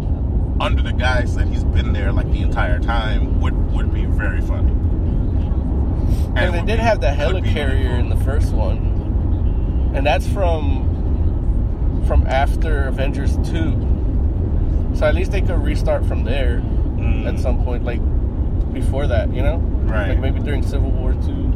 under 0.59 0.81
the 0.81 0.93
guise 0.93 1.35
that 1.35 1.47
he's 1.47 1.63
been 1.63 1.93
there 1.93 2.11
like 2.11 2.29
the 2.31 2.41
entire 2.41 2.79
time 2.79 3.39
would 3.39 3.55
would 3.71 3.93
be 3.93 4.05
very 4.05 4.41
funny. 4.41 4.71
And 6.35 6.53
they 6.53 6.59
did 6.59 6.77
be- 6.77 6.83
have 6.83 7.01
the 7.01 7.07
helicarrier 7.07 7.99
in 7.99 8.09
the 8.09 8.15
first 8.17 8.51
one, 8.53 9.91
and 9.95 10.05
that's 10.05 10.27
from 10.27 10.88
from 12.05 12.25
after 12.27 12.87
Avengers 12.87 13.37
two. 13.37 13.75
So 14.95 15.05
at 15.05 15.15
least 15.15 15.31
they 15.31 15.41
could 15.41 15.63
restart 15.63 16.05
from 16.05 16.23
there 16.23 16.61
Mm. 16.99 17.25
at 17.27 17.39
some 17.39 17.63
point, 17.63 17.85
like 17.85 18.01
before 18.73 19.07
that, 19.07 19.33
you 19.33 19.41
know, 19.41 19.57
Right. 19.85 20.09
Like 20.09 20.19
maybe 20.19 20.39
during 20.41 20.61
Civil 20.63 20.91
War 20.91 21.13
two. 21.13 21.53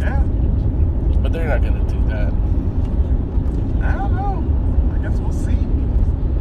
Yeah, 0.00 0.20
But 1.22 1.32
they're 1.32 1.48
not 1.48 1.62
gonna 1.62 1.82
do 1.84 2.00
that. 2.08 2.32
I 3.84 3.92
don't 3.96 4.14
know. 4.14 4.44
I 4.94 4.98
guess 5.08 5.18
we'll 5.18 5.32
see. 5.32 5.50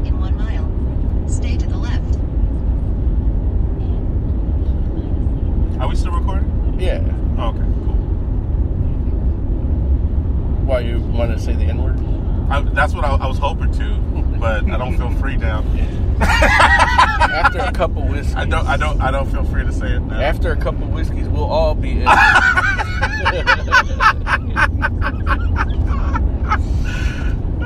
In 0.07 0.19
one 0.19 0.35
mile. 0.37 0.69
Stay 1.29 1.57
to 1.57 1.65
the 1.67 1.77
left. 1.77 2.19
Are 5.81 5.87
we 5.89 5.95
still 5.95 6.11
recording? 6.11 6.77
Yeah. 6.79 7.01
Oh, 7.37 7.49
okay, 7.49 7.59
cool. 7.59 7.95
Why 10.65 10.79
you 10.81 10.99
want 10.99 11.31
to 11.31 11.39
say 11.39 11.53
the 11.53 11.63
N 11.63 11.81
word? 11.83 11.99
I, 12.49 12.61
that's 12.73 12.93
what 12.93 13.03
I, 13.05 13.15
I 13.15 13.27
was 13.27 13.37
hoping 13.39 13.71
to, 13.73 13.97
but 14.39 14.63
I 14.69 14.77
don't 14.77 14.95
feel 14.97 15.11
free 15.19 15.35
now. 15.37 15.63
After 16.21 17.59
a 17.59 17.71
couple 17.71 18.03
whiskeys. 18.07 18.34
I 18.45 18.47
don't. 18.47 18.67
I 18.67 18.77
don't. 18.77 19.01
I 19.01 19.09
don't 19.09 19.31
feel 19.31 19.43
free 19.43 19.63
to 19.63 19.73
say 19.73 19.93
it 19.95 20.01
now. 20.01 20.19
After 20.21 20.51
a 20.51 20.55
couple 20.55 20.83
of 20.83 20.91
whiskeys, 20.91 21.27
we'll 21.27 21.45
all 21.45 21.73
be 21.73 22.01
in. 22.01 22.05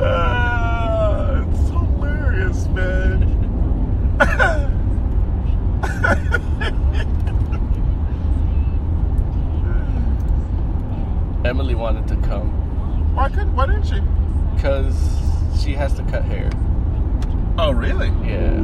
Ah, 0.02 1.44
it's 1.50 1.70
hilarious, 1.70 2.66
man. 2.68 3.26
Emily 11.46 11.76
wanted 11.76 12.08
to 12.08 12.16
come 12.28 12.50
why 13.16 13.28
could? 13.28 13.54
Why 13.56 13.66
didn't 13.66 13.84
she? 13.86 14.00
because 14.56 15.20
she 15.62 15.74
has 15.74 15.94
to 15.96 16.04
cut 16.04 16.24
hair. 16.24 16.50
Oh, 17.58 17.72
really? 17.72 18.08
Yeah. 18.28 18.60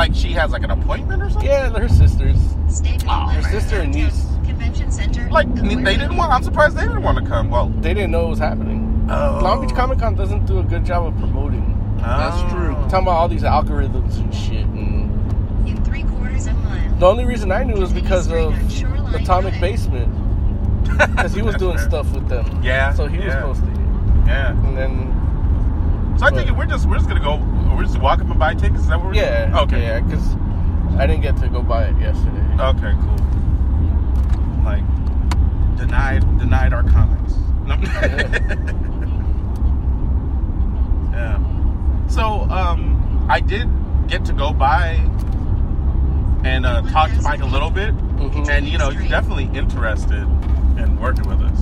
Like 0.00 0.14
she 0.14 0.32
has 0.32 0.50
like 0.50 0.62
an 0.62 0.70
appointment 0.70 1.22
or 1.22 1.28
something? 1.28 1.46
Yeah, 1.46 1.68
her 1.68 1.86
sisters. 1.86 2.38
Stay 2.70 2.96
to 2.96 3.04
the 3.04 3.12
Oh, 3.12 3.26
her 3.28 3.42
sister 3.42 3.80
and 3.82 3.92
niece. 3.94 4.24
Convention 4.46 4.90
Center. 4.90 5.28
Like 5.30 5.54
they 5.54 5.74
didn't 5.98 6.16
want. 6.16 6.32
I'm 6.32 6.42
surprised 6.42 6.74
they 6.74 6.86
didn't 6.86 7.02
want 7.02 7.18
to 7.18 7.26
come. 7.26 7.50
Well, 7.50 7.68
They 7.68 7.92
didn't 7.92 8.10
know 8.10 8.24
it 8.24 8.30
was 8.30 8.38
happening. 8.38 9.06
oh, 9.10 9.40
Long 9.42 9.60
Beach 9.60 9.76
Comic 9.76 9.98
Con 9.98 10.14
doesn't 10.14 10.46
do 10.46 10.58
a 10.58 10.62
good 10.62 10.86
job 10.86 11.06
of 11.06 11.18
promoting. 11.18 11.76
Oh. 11.98 12.02
That's 12.02 12.40
true. 12.50 12.72
Talking 12.88 12.98
about 13.02 13.10
all 13.10 13.28
these 13.28 13.42
algorithms 13.42 14.16
and 14.16 14.34
shit. 14.34 14.64
And 14.64 15.68
In 15.68 15.84
three 15.84 16.04
quarters 16.04 16.46
of 16.46 16.54
a 16.54 16.60
mile. 16.60 16.94
the 16.98 17.06
only 17.06 17.26
reason 17.26 17.52
I 17.52 17.62
knew 17.64 17.74
was 17.78 17.92
because 17.92 18.26
of 18.32 18.54
Atomic 19.14 19.60
Basement. 19.60 20.08
Because 20.96 21.34
he 21.34 21.42
was 21.42 21.56
doing 21.56 21.76
fair. 21.76 21.88
stuff 21.88 22.10
with 22.14 22.26
them. 22.28 22.62
Yeah, 22.62 22.94
So 22.94 23.06
he 23.06 23.18
was 23.18 23.26
yeah. 23.26 23.42
posting 23.42 23.68
it. 23.68 24.26
Yeah. 24.28 24.50
And 24.66 24.76
then, 24.78 26.16
So 26.18 26.24
I 26.24 26.30
think 26.30 26.50
we're 26.56 26.64
just 26.64 26.86
we're 26.88 26.96
just 26.96 27.06
gonna 27.08 27.20
go. 27.20 27.36
We're 27.80 27.86
just 27.86 27.98
walk 27.98 28.20
up 28.20 28.28
and 28.28 28.38
buy 28.38 28.52
tickets. 28.52 28.82
Is 28.82 28.88
that 28.88 28.98
what 28.98 29.06
we're 29.06 29.14
yeah. 29.14 29.46
doing? 29.46 29.58
Okay. 29.60 29.80
Yeah, 29.80 30.00
because 30.00 30.34
I 30.98 31.06
didn't 31.06 31.22
get 31.22 31.38
to 31.38 31.48
go 31.48 31.62
buy 31.62 31.84
it 31.84 31.98
yesterday. 31.98 32.44
Okay. 32.60 32.92
Cool. 32.92 33.16
Like 34.62 34.84
denied 35.78 36.20
denied 36.38 36.74
our 36.74 36.82
comments. 36.82 37.36
No. 37.70 37.76
yeah. 41.12 41.38
So 42.08 42.42
um, 42.50 43.26
I 43.30 43.40
did 43.40 43.66
get 44.08 44.26
to 44.26 44.34
go 44.34 44.52
by 44.52 44.96
and 46.44 46.66
uh, 46.66 46.82
talk 46.82 47.10
to 47.12 47.22
Mike 47.22 47.40
a 47.40 47.46
little 47.46 47.70
bit, 47.70 47.96
Mhm. 47.96 48.46
and 48.50 48.68
you 48.68 48.76
know 48.76 48.90
he's 48.90 49.08
definitely 49.08 49.48
interested 49.58 50.24
in 50.76 50.98
working 51.00 51.26
with 51.26 51.40
us. 51.40 51.58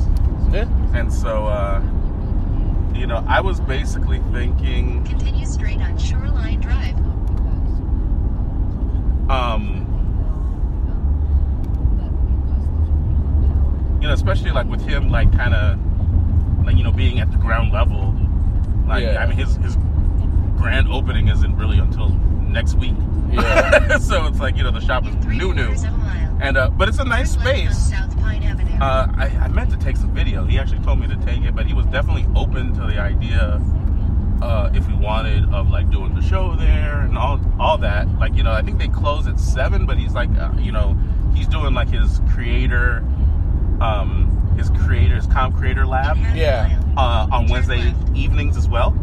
Yeah. 0.50 0.66
And 0.94 1.12
so, 1.12 1.46
uh, 1.46 1.80
you 2.98 3.06
know, 3.06 3.24
I 3.28 3.40
was 3.40 3.60
basically 3.60 4.20
thinking, 4.32 5.04
Continue 5.04 5.46
straight 5.46 5.78
on 5.78 5.96
Shoreline 5.98 6.60
Drive. 6.60 6.96
um, 9.30 9.84
you 14.00 14.06
know, 14.08 14.14
especially 14.14 14.50
like 14.50 14.66
with 14.66 14.80
him, 14.86 15.10
like 15.10 15.30
kind 15.32 15.54
of, 15.54 15.78
like 16.64 16.76
you 16.76 16.84
know, 16.84 16.92
being 16.92 17.20
at 17.20 17.30
the 17.30 17.36
ground 17.38 17.72
level. 17.72 18.14
Like, 18.86 19.02
Yeah. 19.04 19.22
I 19.22 19.26
mean, 19.26 19.36
his 19.38 19.56
his 19.56 19.76
grand 20.56 20.88
opening 20.88 21.28
isn't 21.28 21.56
really 21.56 21.78
until 21.78 22.08
next 22.08 22.74
week. 22.74 22.94
Yeah. 23.30 23.98
so 23.98 24.26
it's 24.26 24.38
like 24.40 24.56
you 24.56 24.62
know, 24.62 24.70
the 24.70 24.80
shop 24.80 25.06
is 25.06 25.14
new, 25.26 25.52
new, 25.54 25.64
quarters 25.66 25.84
of 25.84 25.92
a 25.92 25.96
mile. 25.98 26.38
and 26.40 26.56
uh, 26.56 26.70
but 26.70 26.88
it's 26.88 26.98
a 26.98 27.04
nice 27.04 27.34
Turn 27.34 27.44
left 27.44 27.58
on 27.66 27.72
space. 27.74 27.90
South 27.90 28.16
Pine 28.18 28.42
Avenue. 28.42 28.74
Uh, 28.80 29.06
I, 29.16 29.26
I 29.44 29.48
meant 29.48 29.70
to 29.70 29.76
take 29.76 29.96
some 29.96 30.14
video. 30.14 30.44
He 30.44 30.58
actually 30.58 30.80
told 30.80 31.00
me 31.00 31.06
to 31.08 31.16
take 31.24 31.42
it, 31.42 31.54
but 31.54 31.66
he 31.66 31.74
was 31.74 31.86
definitely 31.86 32.26
open 32.36 32.72
to 32.74 32.80
the 32.82 32.98
idea 32.98 33.60
uh, 34.40 34.70
if 34.72 34.86
we 34.86 34.94
wanted 34.94 35.52
of 35.52 35.68
like 35.70 35.90
doing 35.90 36.14
the 36.14 36.22
show 36.22 36.54
there 36.56 37.00
and 37.00 37.18
all 37.18 37.40
all 37.58 37.76
that. 37.78 38.08
Like 38.18 38.34
you 38.34 38.42
know, 38.42 38.52
I 38.52 38.62
think 38.62 38.78
they 38.78 38.88
close 38.88 39.26
at 39.26 39.38
seven, 39.40 39.84
but 39.86 39.98
he's 39.98 40.12
like 40.14 40.30
uh, 40.38 40.52
you 40.58 40.72
know 40.72 40.96
he's 41.34 41.48
doing 41.48 41.74
like 41.74 41.88
his 41.90 42.20
creator, 42.32 43.04
um, 43.80 44.54
his 44.56 44.70
creator, 44.70 45.16
his 45.16 45.26
comp 45.26 45.56
creator 45.56 45.86
lab 45.86 46.16
In 46.16 46.22
half 46.22 46.34
a 46.34 46.38
Yeah. 46.38 46.82
uh, 46.96 47.28
on 47.30 47.48
Wednesday 47.48 47.94
evenings 48.14 48.56
as 48.56 48.68
well. 48.68 48.96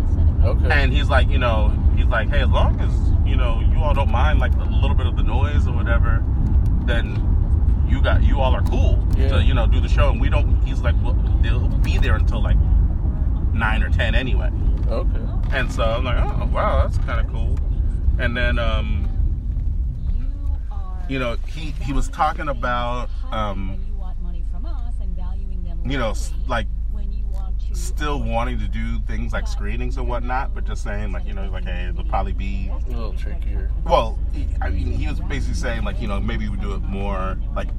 Okay. 0.43 0.69
And 0.69 0.93
he's 0.93 1.09
like, 1.09 1.27
you 1.29 1.39
know, 1.39 1.69
he's 1.95 2.05
like, 2.05 2.29
hey, 2.29 2.41
as 2.41 2.49
long 2.49 2.79
as 2.79 2.91
you 3.35 3.41
know 3.41 3.59
you 3.59 3.79
all 3.83 3.93
don't 3.93 4.09
mind 4.11 4.39
like 4.39 4.53
a 4.55 4.63
little 4.63 4.95
bit 4.95 5.05
of 5.05 5.17
the 5.17 5.23
noise 5.23 5.67
or 5.67 5.73
whatever, 5.75 6.23
then 6.85 7.05
you 7.85 8.01
got 8.01 8.23
you 8.23 8.39
all 8.39 8.55
are 8.55 8.63
cool 8.63 9.05
Yeah. 9.17 9.27
to 9.27 9.43
you 9.43 9.53
know 9.53 9.67
do 9.67 9.81
the 9.81 9.89
show. 9.89 10.09
And 10.09 10.21
we 10.21 10.29
don't. 10.29 10.61
He's 10.63 10.79
like, 10.79 10.95
well, 11.03 11.13
they'll 11.41 11.67
be 11.79 11.97
there 11.97 12.15
until 12.15 12.41
like 12.41 12.55
nine 13.53 13.83
or 13.83 13.89
ten 13.89 14.15
anyway. 14.15 14.49
okay. 14.87 15.19
And 15.51 15.69
so 15.69 15.83
I'm 15.83 16.05
like, 16.05 16.15
oh 16.17 16.45
wow, 16.53 16.83
that's 16.87 16.97
kind 16.99 17.19
of 17.19 17.27
cool. 17.29 17.57
And 18.19 18.37
then 18.37 18.57
um, 18.57 19.09
you 21.09 21.19
know, 21.19 21.35
he 21.45 21.71
he 21.81 21.91
was 21.91 22.07
talking 22.07 22.47
about 22.47 23.09
um, 23.31 23.77
you 23.85 23.95
want 23.95 24.17
money 24.21 24.45
from 24.49 24.65
us 24.65 24.93
and 25.01 25.13
valuing 25.13 25.61
them 25.65 25.81
you 25.83 25.97
know, 25.97 26.13
like 26.47 26.67
still 27.79 28.21
wanting 28.21 28.59
to 28.59 28.67
do 28.67 28.99
things 29.07 29.33
like 29.33 29.47
screenings 29.47 29.97
and 29.97 30.07
whatnot, 30.07 30.53
but 30.55 30.65
just 30.65 30.83
saying 30.83 31.11
like 31.11 31.25
you 31.25 31.33
know 31.33 31.49
like 31.49 31.65
hey, 31.65 31.87
it'll 31.89 32.03
probably 32.05 32.33
be 32.33 32.69
A 32.69 32.89
little 32.89 33.13
trickier. 33.13 33.71
well. 33.85 34.17
He, 34.33 34.47
I 34.61 34.69
mean, 34.69 34.91
he 34.91 35.07
was 35.07 35.19
basically 35.21 35.55
saying 35.55 35.83
like 35.83 36.01
you 36.01 36.07
know 36.07 36.19
maybe 36.19 36.49
we 36.49 36.57
do 36.57 36.73
it 36.73 36.81
more 36.81 37.37
like 37.55 37.69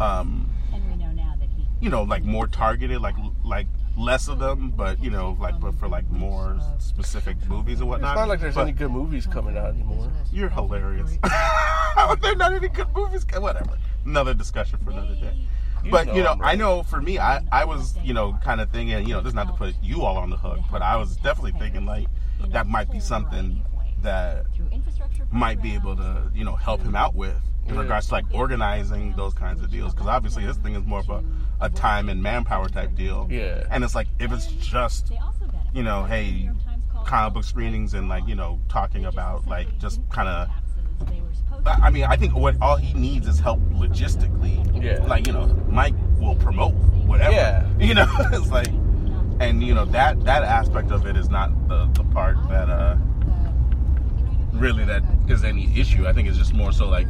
um 0.00 0.48
and 0.72 0.82
we 0.90 0.96
know 0.96 1.10
now 1.12 1.34
that 1.38 1.48
he 1.56 1.66
you 1.80 1.90
know 1.90 2.02
like 2.02 2.24
more 2.24 2.46
targeted 2.46 3.00
like 3.00 3.14
like 3.44 3.66
less 3.96 4.28
of 4.28 4.38
them, 4.38 4.70
but 4.70 5.02
you 5.02 5.10
know 5.10 5.36
like 5.40 5.60
but 5.60 5.74
for 5.78 5.86
like 5.88 6.08
more 6.10 6.58
specific 6.78 7.36
movies 7.48 7.80
and 7.80 7.88
whatnot. 7.88 8.12
It's 8.12 8.16
whatnot. 8.16 8.28
not 8.28 8.28
like 8.28 8.40
there's 8.40 8.54
But- 8.54 8.62
any 8.62 8.72
good 8.72 8.90
movies 8.90 9.26
coming 9.26 9.56
out 9.56 9.70
anymore. 9.70 10.10
You're 10.32 10.48
hilarious. 10.48 11.18
There's 12.22 12.36
not 12.38 12.54
any 12.54 12.68
good 12.68 12.88
movies. 12.96 13.26
Whatever. 13.36 13.76
Another 14.06 14.32
discussion 14.32 14.78
for 14.82 14.90
another 14.92 15.14
day. 15.14 15.36
You 15.84 15.90
But 15.90 16.06
know 16.08 16.14
you 16.14 16.22
know, 16.22 16.32
I'm 16.32 16.42
I 16.42 16.54
know 16.54 16.82
for 16.82 17.00
me, 17.00 17.18
I, 17.18 17.40
I 17.50 17.64
was 17.64 17.96
you 18.02 18.14
know 18.14 18.38
kind 18.42 18.60
of 18.60 18.70
thinking, 18.70 19.06
you 19.06 19.14
know, 19.14 19.20
this 19.20 19.30
is 19.30 19.34
not 19.34 19.48
to 19.48 19.52
put 19.54 19.74
you 19.82 20.02
all 20.02 20.16
on 20.16 20.30
the 20.30 20.36
hook, 20.36 20.60
but 20.70 20.82
I 20.82 20.96
was 20.96 21.16
definitely 21.16 21.52
thinking 21.58 21.84
like 21.86 22.06
that 22.50 22.66
might 22.66 22.90
be 22.90 23.00
something 23.00 23.62
that 24.02 24.46
might 25.30 25.62
be 25.62 25.74
able 25.74 25.96
to 25.96 26.30
you 26.34 26.44
know 26.44 26.56
help 26.56 26.82
him 26.82 26.94
out 26.96 27.14
with 27.14 27.36
in 27.68 27.74
Yeah. 27.74 27.80
regards 27.82 28.08
to 28.08 28.14
like 28.14 28.24
organizing 28.32 29.14
those 29.16 29.34
kinds 29.34 29.62
of 29.62 29.70
deals 29.70 29.94
because 29.94 30.08
obviously 30.08 30.44
this 30.44 30.56
thing 30.56 30.74
is 30.74 30.84
more 30.84 31.00
of 31.00 31.08
a, 31.10 31.22
a 31.60 31.70
time 31.70 32.08
and 32.08 32.22
manpower 32.22 32.68
type 32.68 32.94
deal. 32.96 33.28
Yeah. 33.30 33.64
And 33.70 33.84
it's 33.84 33.94
like 33.94 34.08
if 34.18 34.32
it's 34.32 34.46
just 34.46 35.12
you 35.74 35.82
know, 35.82 36.04
hey, 36.04 36.50
comic 37.06 37.34
book 37.34 37.44
screenings 37.44 37.94
and 37.94 38.08
like 38.08 38.26
you 38.28 38.34
know 38.34 38.60
talking 38.68 39.04
about 39.04 39.46
like 39.46 39.78
just 39.78 40.00
kind 40.10 40.28
of 40.28 40.48
I 41.64 41.90
mean, 41.90 42.04
I 42.04 42.16
think 42.16 42.34
what 42.34 42.56
all 42.60 42.76
he 42.76 42.92
needs 42.94 43.28
is 43.28 43.38
help 43.38 43.60
logistically. 43.70 44.82
Yeah. 44.82 45.04
Like 45.06 45.26
you 45.26 45.32
know, 45.32 45.46
Mike 45.68 45.94
will 46.18 46.34
promote 46.36 46.74
whatever. 46.74 47.32
Yeah. 47.32 47.68
You 47.78 47.94
know, 47.94 48.06
it's 48.32 48.50
like, 48.50 48.68
and 49.40 49.62
you 49.62 49.74
know 49.74 49.84
that 49.86 50.24
that 50.24 50.44
aspect 50.44 50.92
of 50.92 51.06
it 51.06 51.16
is 51.16 51.28
not 51.28 51.50
the 51.68 51.86
the 51.94 52.04
part 52.04 52.36
that 52.48 52.70
uh 52.70 52.96
really 54.52 54.84
that 54.84 55.02
is 55.28 55.42
any 55.44 55.66
issue. 55.78 56.06
I 56.06 56.12
think 56.12 56.28
it's 56.28 56.38
just 56.38 56.54
more 56.54 56.72
so 56.72 56.88
like 56.88 57.08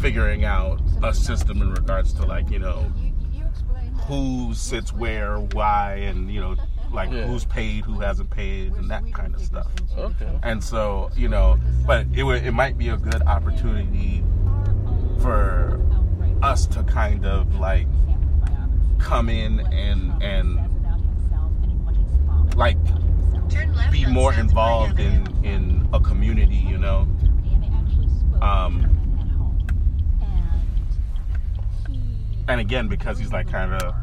figuring 0.00 0.44
out 0.44 0.80
a 1.02 1.14
system 1.14 1.62
in 1.62 1.72
regards 1.72 2.12
to 2.14 2.26
like 2.26 2.50
you 2.50 2.58
know 2.58 2.86
who 4.06 4.52
sits 4.54 4.92
where, 4.92 5.38
why, 5.38 5.94
and 5.94 6.32
you 6.32 6.40
know 6.40 6.56
like 6.92 7.10
Yeah. 7.10 7.26
who's 7.26 7.44
paid, 7.44 7.84
who 7.84 8.00
hasn't 8.00 8.30
paid, 8.30 8.72
and 8.74 8.90
that 8.90 9.10
kind 9.12 9.34
of 9.34 9.40
stuff. 9.40 9.68
Okay. 9.96 10.38
And 10.42 10.62
so, 10.62 11.10
you 11.16 11.28
know, 11.28 11.58
but 11.86 12.06
it 12.14 12.22
would 12.24 12.44
it 12.44 12.52
might 12.52 12.76
be 12.78 12.88
a 12.88 12.96
good 12.96 13.22
opportunity 13.22 14.24
for 15.20 15.80
us 16.42 16.66
to 16.66 16.82
kind 16.84 17.24
of 17.26 17.54
like 17.56 17.86
come 18.98 19.28
in 19.28 19.60
and 19.72 20.22
and 20.22 20.58
like 22.56 22.78
be 23.90 24.06
more 24.06 24.32
involved 24.34 24.98
in 25.00 25.26
in 25.44 25.88
a 25.92 26.00
community, 26.00 26.56
you 26.56 26.78
know. 26.78 27.06
Um, 28.42 28.86
and 32.48 32.60
again, 32.60 32.88
because 32.88 33.18
he's 33.18 33.32
like 33.32 33.48
kind 33.50 33.72
of, 33.74 33.94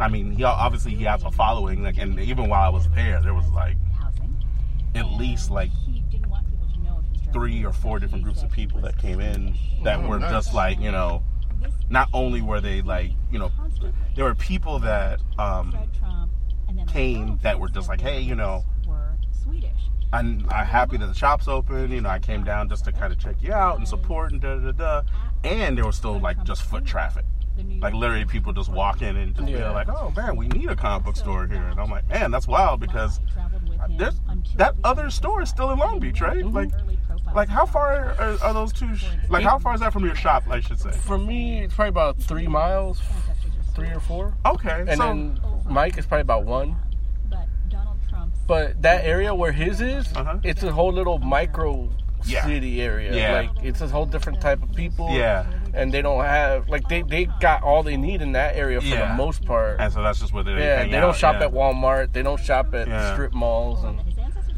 I 0.00 0.08
mean, 0.08 0.32
he 0.32 0.42
obviously 0.44 0.94
he 0.94 1.04
has 1.04 1.22
a 1.22 1.30
following, 1.30 1.82
like, 1.82 1.98
and 1.98 2.18
even 2.18 2.48
while 2.48 2.62
I 2.62 2.68
was 2.68 2.88
there, 2.90 3.20
there 3.22 3.34
was 3.34 3.48
like 3.50 3.76
at 4.94 5.06
least 5.12 5.50
like 5.50 5.70
three 7.32 7.64
or 7.64 7.72
four 7.72 7.98
different 7.98 8.22
groups 8.24 8.42
of 8.42 8.50
people 8.50 8.80
that 8.80 8.96
came 8.98 9.20
in 9.20 9.54
that 9.82 9.98
Oh, 10.00 10.08
were 10.08 10.18
just 10.20 10.54
like 10.54 10.78
you 10.80 10.92
know 10.92 11.22
not 11.90 12.08
only 12.12 12.40
were 12.40 12.60
they 12.60 12.80
like 12.82 13.10
you 13.32 13.38
know 13.38 13.50
there 14.14 14.24
were 14.24 14.34
people 14.36 14.78
that 14.80 15.20
um 15.38 15.76
came 16.86 17.38
that 17.42 17.58
were 17.58 17.68
just 17.68 17.88
like 17.88 18.00
hey 18.00 18.20
you 18.20 18.34
know 18.36 18.64
I'm, 20.12 20.46
I'm 20.48 20.64
happy 20.66 20.96
that 20.96 21.06
the 21.06 21.14
shop's 21.14 21.48
open 21.48 21.90
you 21.90 22.00
know 22.00 22.08
i 22.08 22.20
came 22.20 22.44
down 22.44 22.68
just 22.68 22.84
to 22.84 22.92
kind 22.92 23.12
of 23.12 23.18
check 23.18 23.36
you 23.42 23.52
out 23.52 23.78
and 23.78 23.88
support 23.88 24.30
and 24.30 24.40
da 24.40 24.56
da 24.58 24.70
da 24.70 25.02
and 25.42 25.76
there 25.76 25.86
was 25.86 25.96
still 25.96 26.20
like 26.20 26.42
just 26.44 26.62
foot 26.62 26.84
traffic 26.84 27.24
like 27.80 27.94
literally 27.94 28.24
people 28.24 28.52
just 28.52 28.70
walk 28.70 29.02
in 29.02 29.16
and 29.16 29.34
just 29.34 29.46
be 29.46 29.56
like 29.58 29.88
oh 29.88 30.12
man 30.16 30.36
we 30.36 30.48
need 30.48 30.68
a 30.68 30.76
comic 30.76 31.04
book 31.04 31.16
store 31.16 31.46
here 31.46 31.62
and 31.62 31.78
i'm 31.80 31.90
like 31.90 32.08
man 32.08 32.30
that's 32.30 32.48
wild 32.48 32.80
because 32.80 33.20
there's, 33.98 34.14
that 34.56 34.74
other 34.84 35.10
store 35.10 35.42
is 35.42 35.48
still 35.48 35.70
in 35.70 35.78
long 35.78 35.98
beach 35.98 36.20
right 36.20 36.44
like 36.46 36.70
like 37.34 37.48
how 37.48 37.66
far 37.66 38.14
are, 38.18 38.38
are 38.42 38.52
those 38.54 38.72
two 38.72 38.94
sh- 38.96 39.04
like 39.28 39.44
how 39.44 39.58
far 39.58 39.74
is 39.74 39.80
that 39.80 39.92
from 39.92 40.04
your 40.04 40.14
shop 40.14 40.42
i 40.50 40.60
should 40.60 40.78
say 40.78 40.90
For 40.92 41.18
me, 41.18 41.62
it's 41.62 41.74
probably 41.74 41.88
about 41.90 42.18
three 42.20 42.46
miles, 42.48 43.00
three 43.74 43.88
or 43.88 44.00
four. 44.00 44.34
okay 44.46 44.84
And 44.88 44.98
so 44.98 45.06
then 45.06 45.40
Mike 45.68 45.98
is 45.98 46.06
probably 46.06 46.22
about 46.22 46.44
one. 46.44 46.76
But 48.46 48.82
that 48.82 49.04
area 49.06 49.34
where 49.34 49.52
his 49.52 49.80
is, 49.80 50.06
Uh-huh. 50.14 50.38
it's 50.42 50.62
a 50.62 50.70
whole 50.72 50.92
little 50.92 51.18
micro 51.18 51.88
Yeah. 52.26 52.44
city 52.46 52.82
area. 52.82 53.14
Yeah. 53.14 53.32
Like 53.50 53.64
it's 53.64 53.80
a 53.80 53.88
whole 53.88 54.06
different 54.06 54.40
type 54.40 54.62
of 54.62 54.72
people. 54.74 55.10
Yeah. 55.10 55.46
And 55.74 55.92
they 55.92 56.02
don't 56.02 56.24
have 56.24 56.68
like 56.68 56.88
they, 56.88 57.02
they 57.02 57.24
got 57.40 57.62
all 57.62 57.82
they 57.82 57.96
need 57.96 58.22
in 58.22 58.32
that 58.32 58.54
area 58.56 58.80
for 58.80 58.86
Yeah. 58.86 59.08
the 59.08 59.14
most 59.14 59.44
part. 59.44 59.80
and 59.80 59.92
so 59.92 60.02
that's 60.02 60.20
just 60.20 60.32
where 60.32 60.44
they 60.44 60.52
yeah, 60.52 60.78
hang 60.78 60.90
they 60.90 61.00
don't 61.00 61.10
out, 61.10 61.16
shop 61.16 61.36
yeah. 61.40 61.46
at 61.46 61.52
Walmart. 61.52 62.12
They 62.12 62.22
don't 62.22 62.40
shop 62.40 62.72
at 62.74 62.86
Yeah. 62.88 63.12
strip 63.12 63.32
malls 63.34 63.82
and 63.84 64.00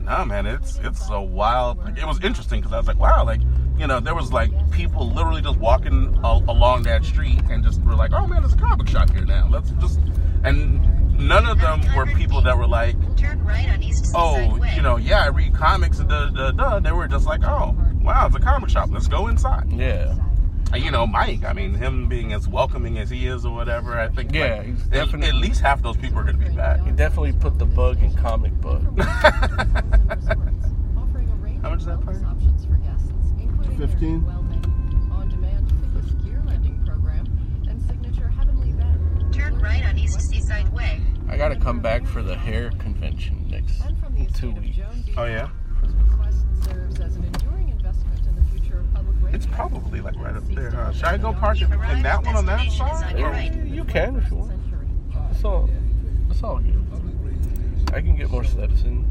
Nah, 0.02 0.24
man, 0.24 0.46
it's 0.46 0.78
it's 0.84 1.08
a 1.10 1.20
wild. 1.20 1.78
Like, 1.78 1.98
it 1.98 2.06
was 2.06 2.20
interesting 2.22 2.60
because 2.60 2.72
I 2.72 2.78
was 2.78 2.86
like, 2.86 2.98
wow, 2.98 3.24
like 3.24 3.40
you 3.76 3.86
know, 3.86 3.98
there 4.00 4.14
was 4.14 4.32
like 4.32 4.50
people 4.70 5.10
literally 5.10 5.42
just 5.42 5.58
walking 5.58 6.16
a- 6.22 6.42
along 6.48 6.84
that 6.84 7.04
street 7.04 7.40
and 7.50 7.64
just 7.64 7.82
were 7.82 7.94
like, 7.96 8.12
oh 8.12 8.26
man, 8.26 8.42
there's 8.42 8.54
a 8.54 8.56
comic 8.58 8.88
shop 8.88 9.10
here 9.10 9.24
now. 9.24 9.48
Let's 9.50 9.70
just 9.72 9.98
and 10.44 11.18
none 11.18 11.44
of 11.46 11.60
them 11.60 11.80
were 11.96 12.06
people 12.06 12.40
that 12.42 12.56
were 12.56 12.66
like, 12.68 12.94
Turn 13.16 13.42
right 13.44 13.68
on 13.70 13.82
East 13.82 14.04
Seaside 14.06 14.14
oh, 14.14 14.62
you 14.76 14.82
know, 14.82 14.96
yeah, 14.96 15.24
I 15.24 15.28
read 15.28 15.54
comics 15.54 15.98
and 15.98 16.08
da 16.08 16.28
da 16.30 16.50
da. 16.52 16.78
They 16.78 16.92
were 16.92 17.08
just 17.08 17.26
like, 17.26 17.42
oh, 17.42 17.74
wow, 18.02 18.26
it's 18.26 18.36
a 18.36 18.38
comic 18.40 18.70
shop. 18.70 18.90
Let's 18.92 19.08
go 19.08 19.26
inside. 19.28 19.72
yeah. 19.72 20.14
And, 20.72 20.82
you 20.84 20.90
know, 20.90 21.06
Mike. 21.06 21.44
I 21.44 21.52
mean, 21.52 21.74
him 21.74 22.08
being 22.08 22.32
as 22.32 22.48
welcoming 22.48 22.98
as 22.98 23.08
he 23.08 23.26
is 23.26 23.46
or 23.46 23.54
whatever. 23.54 23.98
I 23.98 24.08
think 24.08 24.34
Yeah, 24.34 24.56
like, 24.56 24.66
he's 24.66 24.82
at- 24.84 24.90
definitely- 24.90 25.28
at 25.28 25.34
least 25.36 25.60
half 25.60 25.80
those 25.82 25.96
people 25.96 26.18
are 26.18 26.24
going 26.24 26.38
to 26.40 26.44
be 26.50 26.54
back. 26.54 26.84
He 26.84 26.90
definitely 26.90 27.32
put 27.32 27.58
the 27.58 27.64
bug 27.66 28.02
in 28.02 28.12
comic 28.14 28.52
book. 28.60 28.82
How 31.62 31.70
much 31.70 31.80
is 31.80 31.86
that 31.86 32.00
price? 32.02 32.22
Options 32.22 32.64
for 32.66 32.74
guests, 32.76 33.10
15. 33.78 34.24
well-known 34.24 35.10
on-demand 35.12 35.68
fitness 35.68 36.10
gear 36.24 36.42
lending 36.46 36.80
program 36.86 37.26
and 37.68 37.82
signature 37.82 38.28
Heavenly 38.28 38.72
Bend. 38.72 39.32
Turn 39.34 39.58
right 39.58 39.84
on 39.84 39.98
East 39.98 40.20
Seaside 40.20 40.68
Way. 40.72 41.00
I 41.28 41.36
gotta 41.36 41.56
come 41.56 41.80
back 41.80 42.06
for 42.06 42.22
the 42.22 42.36
hair 42.36 42.70
convention 42.78 43.48
next 43.50 43.80
And 43.80 43.98
from 43.98 44.14
the 44.14 44.26
two 44.32 44.52
weeks. 44.52 44.78
Oh 45.16 45.24
yeah. 45.24 45.48
This 45.82 45.92
bequest 45.92 46.38
serves 46.64 47.00
as 47.00 47.16
an 47.16 47.24
enduring 47.24 47.68
investment 47.70 48.20
in 48.28 48.36
the 48.36 48.42
future 48.52 48.78
of 48.78 48.94
public 48.94 49.16
radio. 49.16 49.25
It's 49.36 49.44
probably 49.44 50.00
like 50.00 50.16
right 50.16 50.34
up 50.34 50.46
there, 50.48 50.70
huh? 50.70 50.92
Should 50.92 51.04
I 51.04 51.18
go 51.18 51.30
park 51.34 51.60
in, 51.60 51.70
in 51.70 52.02
that 52.02 52.24
one 52.24 52.36
on 52.36 52.46
that 52.46 52.72
side? 52.72 53.20
Or- 53.20 53.38
You 53.66 53.84
can 53.84 54.16
if 54.16 54.30
you 54.30 54.36
want. 54.38 54.50
Century. 54.50 54.86
It's 55.30 55.44
all, 55.44 55.68
it's 56.30 56.42
all 56.42 56.58
good. 56.58 56.82
I 57.92 58.00
can 58.00 58.16
get 58.16 58.30
more 58.30 58.44
steps 58.44 58.80
in. 58.84 59.04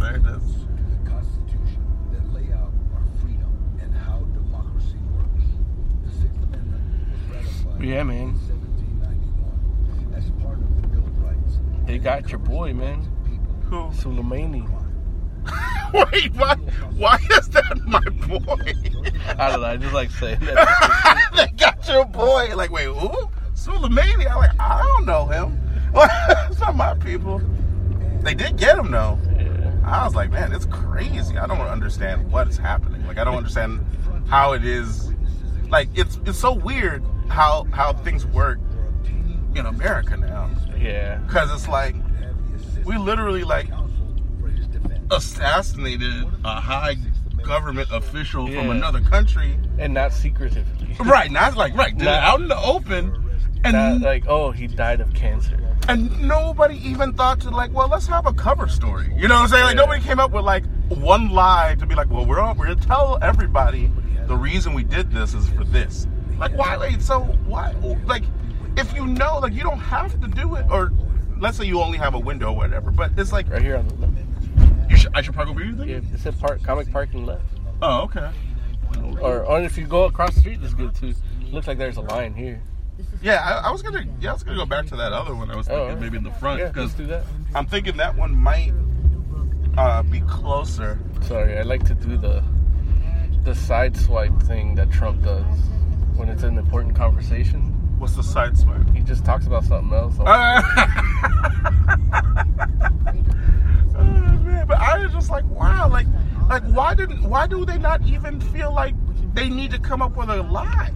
there 0.00 0.16
it 0.16 0.24
is. 0.24 0.42
Constitution 1.06 1.84
that 2.10 2.32
lay 2.32 2.50
out 2.54 2.72
our 2.94 3.04
freedom 3.20 3.52
and 3.82 3.94
how 3.94 4.20
democracy 4.32 4.96
works. 5.12 5.44
The 6.06 6.10
Sixth 6.22 6.42
Amendment 6.42 6.82
was 7.12 7.36
ratified 7.36 7.76
But 7.76 7.86
yeah, 7.86 8.02
man. 8.02 8.16
in 8.16 8.34
1791 8.34 10.14
as 10.16 10.30
part 10.42 10.56
of 10.56 10.80
the 10.80 10.88
Bill 10.88 11.04
of 11.04 11.18
Rights. 11.22 11.58
They 11.86 11.98
got 11.98 12.30
your 12.30 12.38
boy, 12.38 12.72
man. 12.72 13.02
Who? 13.68 13.90
Soleimani. 13.90 14.66
Wait, 15.94 16.34
why? 16.34 16.56
Why 16.96 17.18
is 17.38 17.48
that 17.50 17.80
my 17.86 18.00
boy? 18.00 18.72
I 19.38 19.50
don't 19.50 19.60
know. 19.60 19.66
I 19.66 19.76
just 19.76 19.94
like 19.94 20.10
saying 20.10 20.40
that. 20.40 21.30
they 21.36 21.46
got 21.56 21.86
your 21.86 22.04
boy. 22.04 22.54
Like, 22.56 22.72
wait, 22.72 22.86
who? 22.86 23.30
Soleimani? 23.54 24.28
I'm 24.28 24.38
like, 24.38 24.60
I 24.60 24.82
don't 24.82 25.06
know 25.06 25.26
him. 25.26 25.60
it's 26.50 26.58
not 26.58 26.74
my 26.74 26.94
people. 26.94 27.40
They 28.22 28.34
did 28.34 28.56
get 28.56 28.76
him 28.76 28.90
though. 28.90 29.18
yeah. 29.36 29.80
I 29.86 30.04
was 30.04 30.16
like, 30.16 30.30
man, 30.32 30.52
it's 30.52 30.66
crazy. 30.66 31.38
I 31.38 31.46
don't 31.46 31.60
understand 31.60 32.32
what 32.32 32.48
is 32.48 32.56
happening. 32.56 33.06
Like, 33.06 33.18
I 33.18 33.24
don't 33.24 33.36
understand 33.36 33.80
how 34.28 34.52
it 34.52 34.64
is. 34.64 35.12
Like, 35.68 35.88
it's 35.94 36.18
it's 36.26 36.38
so 36.38 36.54
weird 36.54 37.04
how 37.28 37.66
how 37.70 37.92
things 37.92 38.26
work 38.26 38.58
in 39.54 39.66
America 39.66 40.16
now. 40.16 40.50
Yeah. 40.76 41.18
Because 41.18 41.52
it's 41.52 41.68
like 41.68 41.94
we 42.84 42.98
literally 42.98 43.44
like 43.44 43.68
assassinated 45.16 46.24
a 46.44 46.60
high 46.60 46.96
government 47.42 47.88
official 47.92 48.46
from 48.46 48.54
Yeah. 48.54 48.70
another 48.72 49.00
country. 49.00 49.58
And 49.78 49.94
not 49.94 50.12
secretively. 50.12 50.96
Right 51.04 51.30
now, 51.30 51.48
it's 51.48 51.56
like 51.56 51.74
right 51.76 51.94
Not- 51.96 52.06
out 52.22 52.40
in 52.40 52.48
the 52.48 52.56
open, 52.58 53.12
and 53.64 53.72
Not 53.72 54.00
like, 54.00 54.24
oh, 54.28 54.52
he 54.52 54.66
died 54.68 55.00
of 55.00 55.12
cancer. 55.14 55.58
and 55.88 56.22
nobody 56.22 56.76
even 56.88 57.12
thought 57.14 57.40
to 57.40 57.50
like, 57.50 57.72
well, 57.72 57.88
let's 57.88 58.06
have 58.06 58.26
a 58.26 58.32
cover 58.32 58.68
story. 58.68 59.12
You 59.16 59.26
know 59.28 59.34
what 59.34 59.42
I'm 59.42 59.48
saying? 59.48 59.64
Like 59.64 59.74
Yeah. 59.74 59.80
nobody 59.82 60.02
came 60.02 60.20
up 60.20 60.30
with 60.30 60.44
like 60.44 60.64
one 60.88 61.30
lie 61.30 61.74
to 61.78 61.86
be 61.86 61.94
like, 61.94 62.10
well, 62.10 62.24
we're 62.24 62.40
all, 62.40 62.54
we're 62.54 62.66
gonna 62.66 62.80
tell 62.80 63.18
everybody 63.22 63.90
the 64.26 64.36
reason 64.36 64.72
we 64.72 64.84
did 64.84 65.10
this 65.10 65.34
is 65.34 65.48
for 65.50 65.64
this. 65.64 66.06
Like 66.38 66.56
why? 66.56 66.76
Like 66.76 67.00
so 67.00 67.20
why? 67.46 67.74
Like 68.06 68.22
if 68.76 68.94
you 68.94 69.06
know, 69.06 69.38
like 69.40 69.52
you 69.52 69.62
don't 69.62 69.78
have 69.78 70.18
to 70.20 70.28
do 70.28 70.54
it, 70.54 70.64
or 70.70 70.92
let's 71.38 71.56
say 71.58 71.64
you 71.64 71.80
only 71.80 71.98
have 71.98 72.14
a 72.14 72.18
window 72.18 72.50
or 72.50 72.56
whatever. 72.56 72.90
But 72.90 73.12
it's 73.18 73.32
like 73.32 73.48
Right 73.50 73.60
here 73.62 73.76
on 73.76 73.88
the 73.88 73.94
left. 73.94 74.12
You 74.88 74.96
should, 74.96 75.12
I 75.14 75.22
should 75.22 75.34
park 75.34 75.48
over 75.48 75.60
here. 75.60 75.70
you 75.70 75.76
think? 75.76 75.90
Yeah, 75.90 76.14
it 76.14 76.20
said 76.20 76.38
park, 76.38 76.62
comic 76.62 76.90
parking 76.90 77.26
left. 77.26 77.44
Oh, 77.82 78.02
okay. 78.02 78.30
Or, 79.20 79.44
or 79.44 79.60
if 79.60 79.76
you 79.76 79.86
go 79.86 80.04
across 80.04 80.34
the 80.34 80.40
street, 80.40 80.60
that's 80.60 80.74
good 80.74 80.94
too. 80.94 81.14
Looks 81.50 81.66
like 81.66 81.78
there's 81.78 81.96
a 81.96 82.02
line 82.02 82.34
here. 82.34 82.62
Yeah, 83.22 83.42
I, 83.42 83.68
I 83.68 83.72
was 83.72 83.82
gonna. 83.82 84.04
Yeah, 84.20 84.30
I 84.30 84.32
was 84.34 84.44
gonna 84.44 84.56
go 84.56 84.66
back 84.66 84.86
to 84.86 84.96
that 84.96 85.12
other 85.12 85.34
one. 85.34 85.50
I 85.50 85.56
was 85.56 85.66
thinking 85.66 85.82
alright. 85.82 86.00
maybe 86.00 86.16
in 86.16 86.22
the 86.22 86.30
front 86.32 86.60
because 86.60 86.76
let's 86.76 86.94
do 86.94 87.06
that. 87.06 87.24
I'm 87.54 87.66
thinking 87.66 87.96
that 87.96 88.14
one 88.14 88.36
might 88.36 88.72
uh, 89.76 90.02
be 90.04 90.20
closer. 90.20 90.98
Sorry, 91.22 91.58
I 91.58 91.62
like 91.62 91.84
to 91.86 91.94
do 91.94 92.16
the 92.16 92.42
the 93.42 93.54
side 93.54 93.96
swipe 93.96 94.40
thing 94.42 94.76
that 94.76 94.92
Trump 94.92 95.24
does 95.24 95.44
when 96.14 96.28
it's 96.28 96.44
an 96.44 96.56
important 96.56 96.94
conversation. 96.94 97.62
What's 97.98 98.14
the 98.14 98.22
side 98.22 98.56
swipe? 98.56 98.88
He 98.94 99.00
just 99.00 99.24
talks 99.24 99.46
about 99.46 99.64
something 99.64 99.92
else. 99.92 100.14
Oh 103.96 104.02
man, 104.02 104.44
but 104.74 104.82
I 104.82 104.98
was 104.98 105.12
just 105.12 105.30
like, 105.30 105.44
wow, 105.50 105.88
like, 105.88 106.06
like 106.48 106.64
why 106.64 106.94
didn't, 106.94 107.22
why 107.22 107.46
do 107.46 107.64
they 107.64 107.78
not 107.78 108.04
even 108.06 108.40
feel 108.40 108.74
like 108.74 108.94
they 109.32 109.48
need 109.48 109.70
to 109.70 109.78
come 109.78 110.02
up 110.02 110.16
with 110.16 110.28
a 110.30 110.42
lie? 110.42 110.90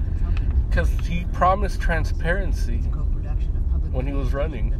Because 0.69 0.91
he 1.07 1.25
promised 1.33 1.81
transparency 1.81 2.79
when 3.93 4.05
he 4.05 4.13
was 4.13 4.33
running. 4.33 4.75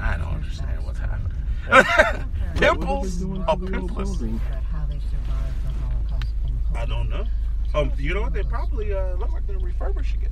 I 0.00 0.16
don't 0.16 0.34
understand 0.34 0.84
what's 0.86 0.98
happening. 0.98 2.26
Pimples? 2.54 3.24
Oh, 3.46 3.56
pimpless. 3.56 4.40
I 6.74 6.86
don't 6.86 7.10
know. 7.10 7.26
Um, 7.74 7.92
you 7.98 8.14
know 8.14 8.22
what? 8.22 8.32
They 8.32 8.42
probably 8.42 8.94
uh, 8.94 9.16
look 9.16 9.32
like 9.32 9.46
they're 9.46 9.58
refurbishing 9.58 10.22
it. 10.22 10.30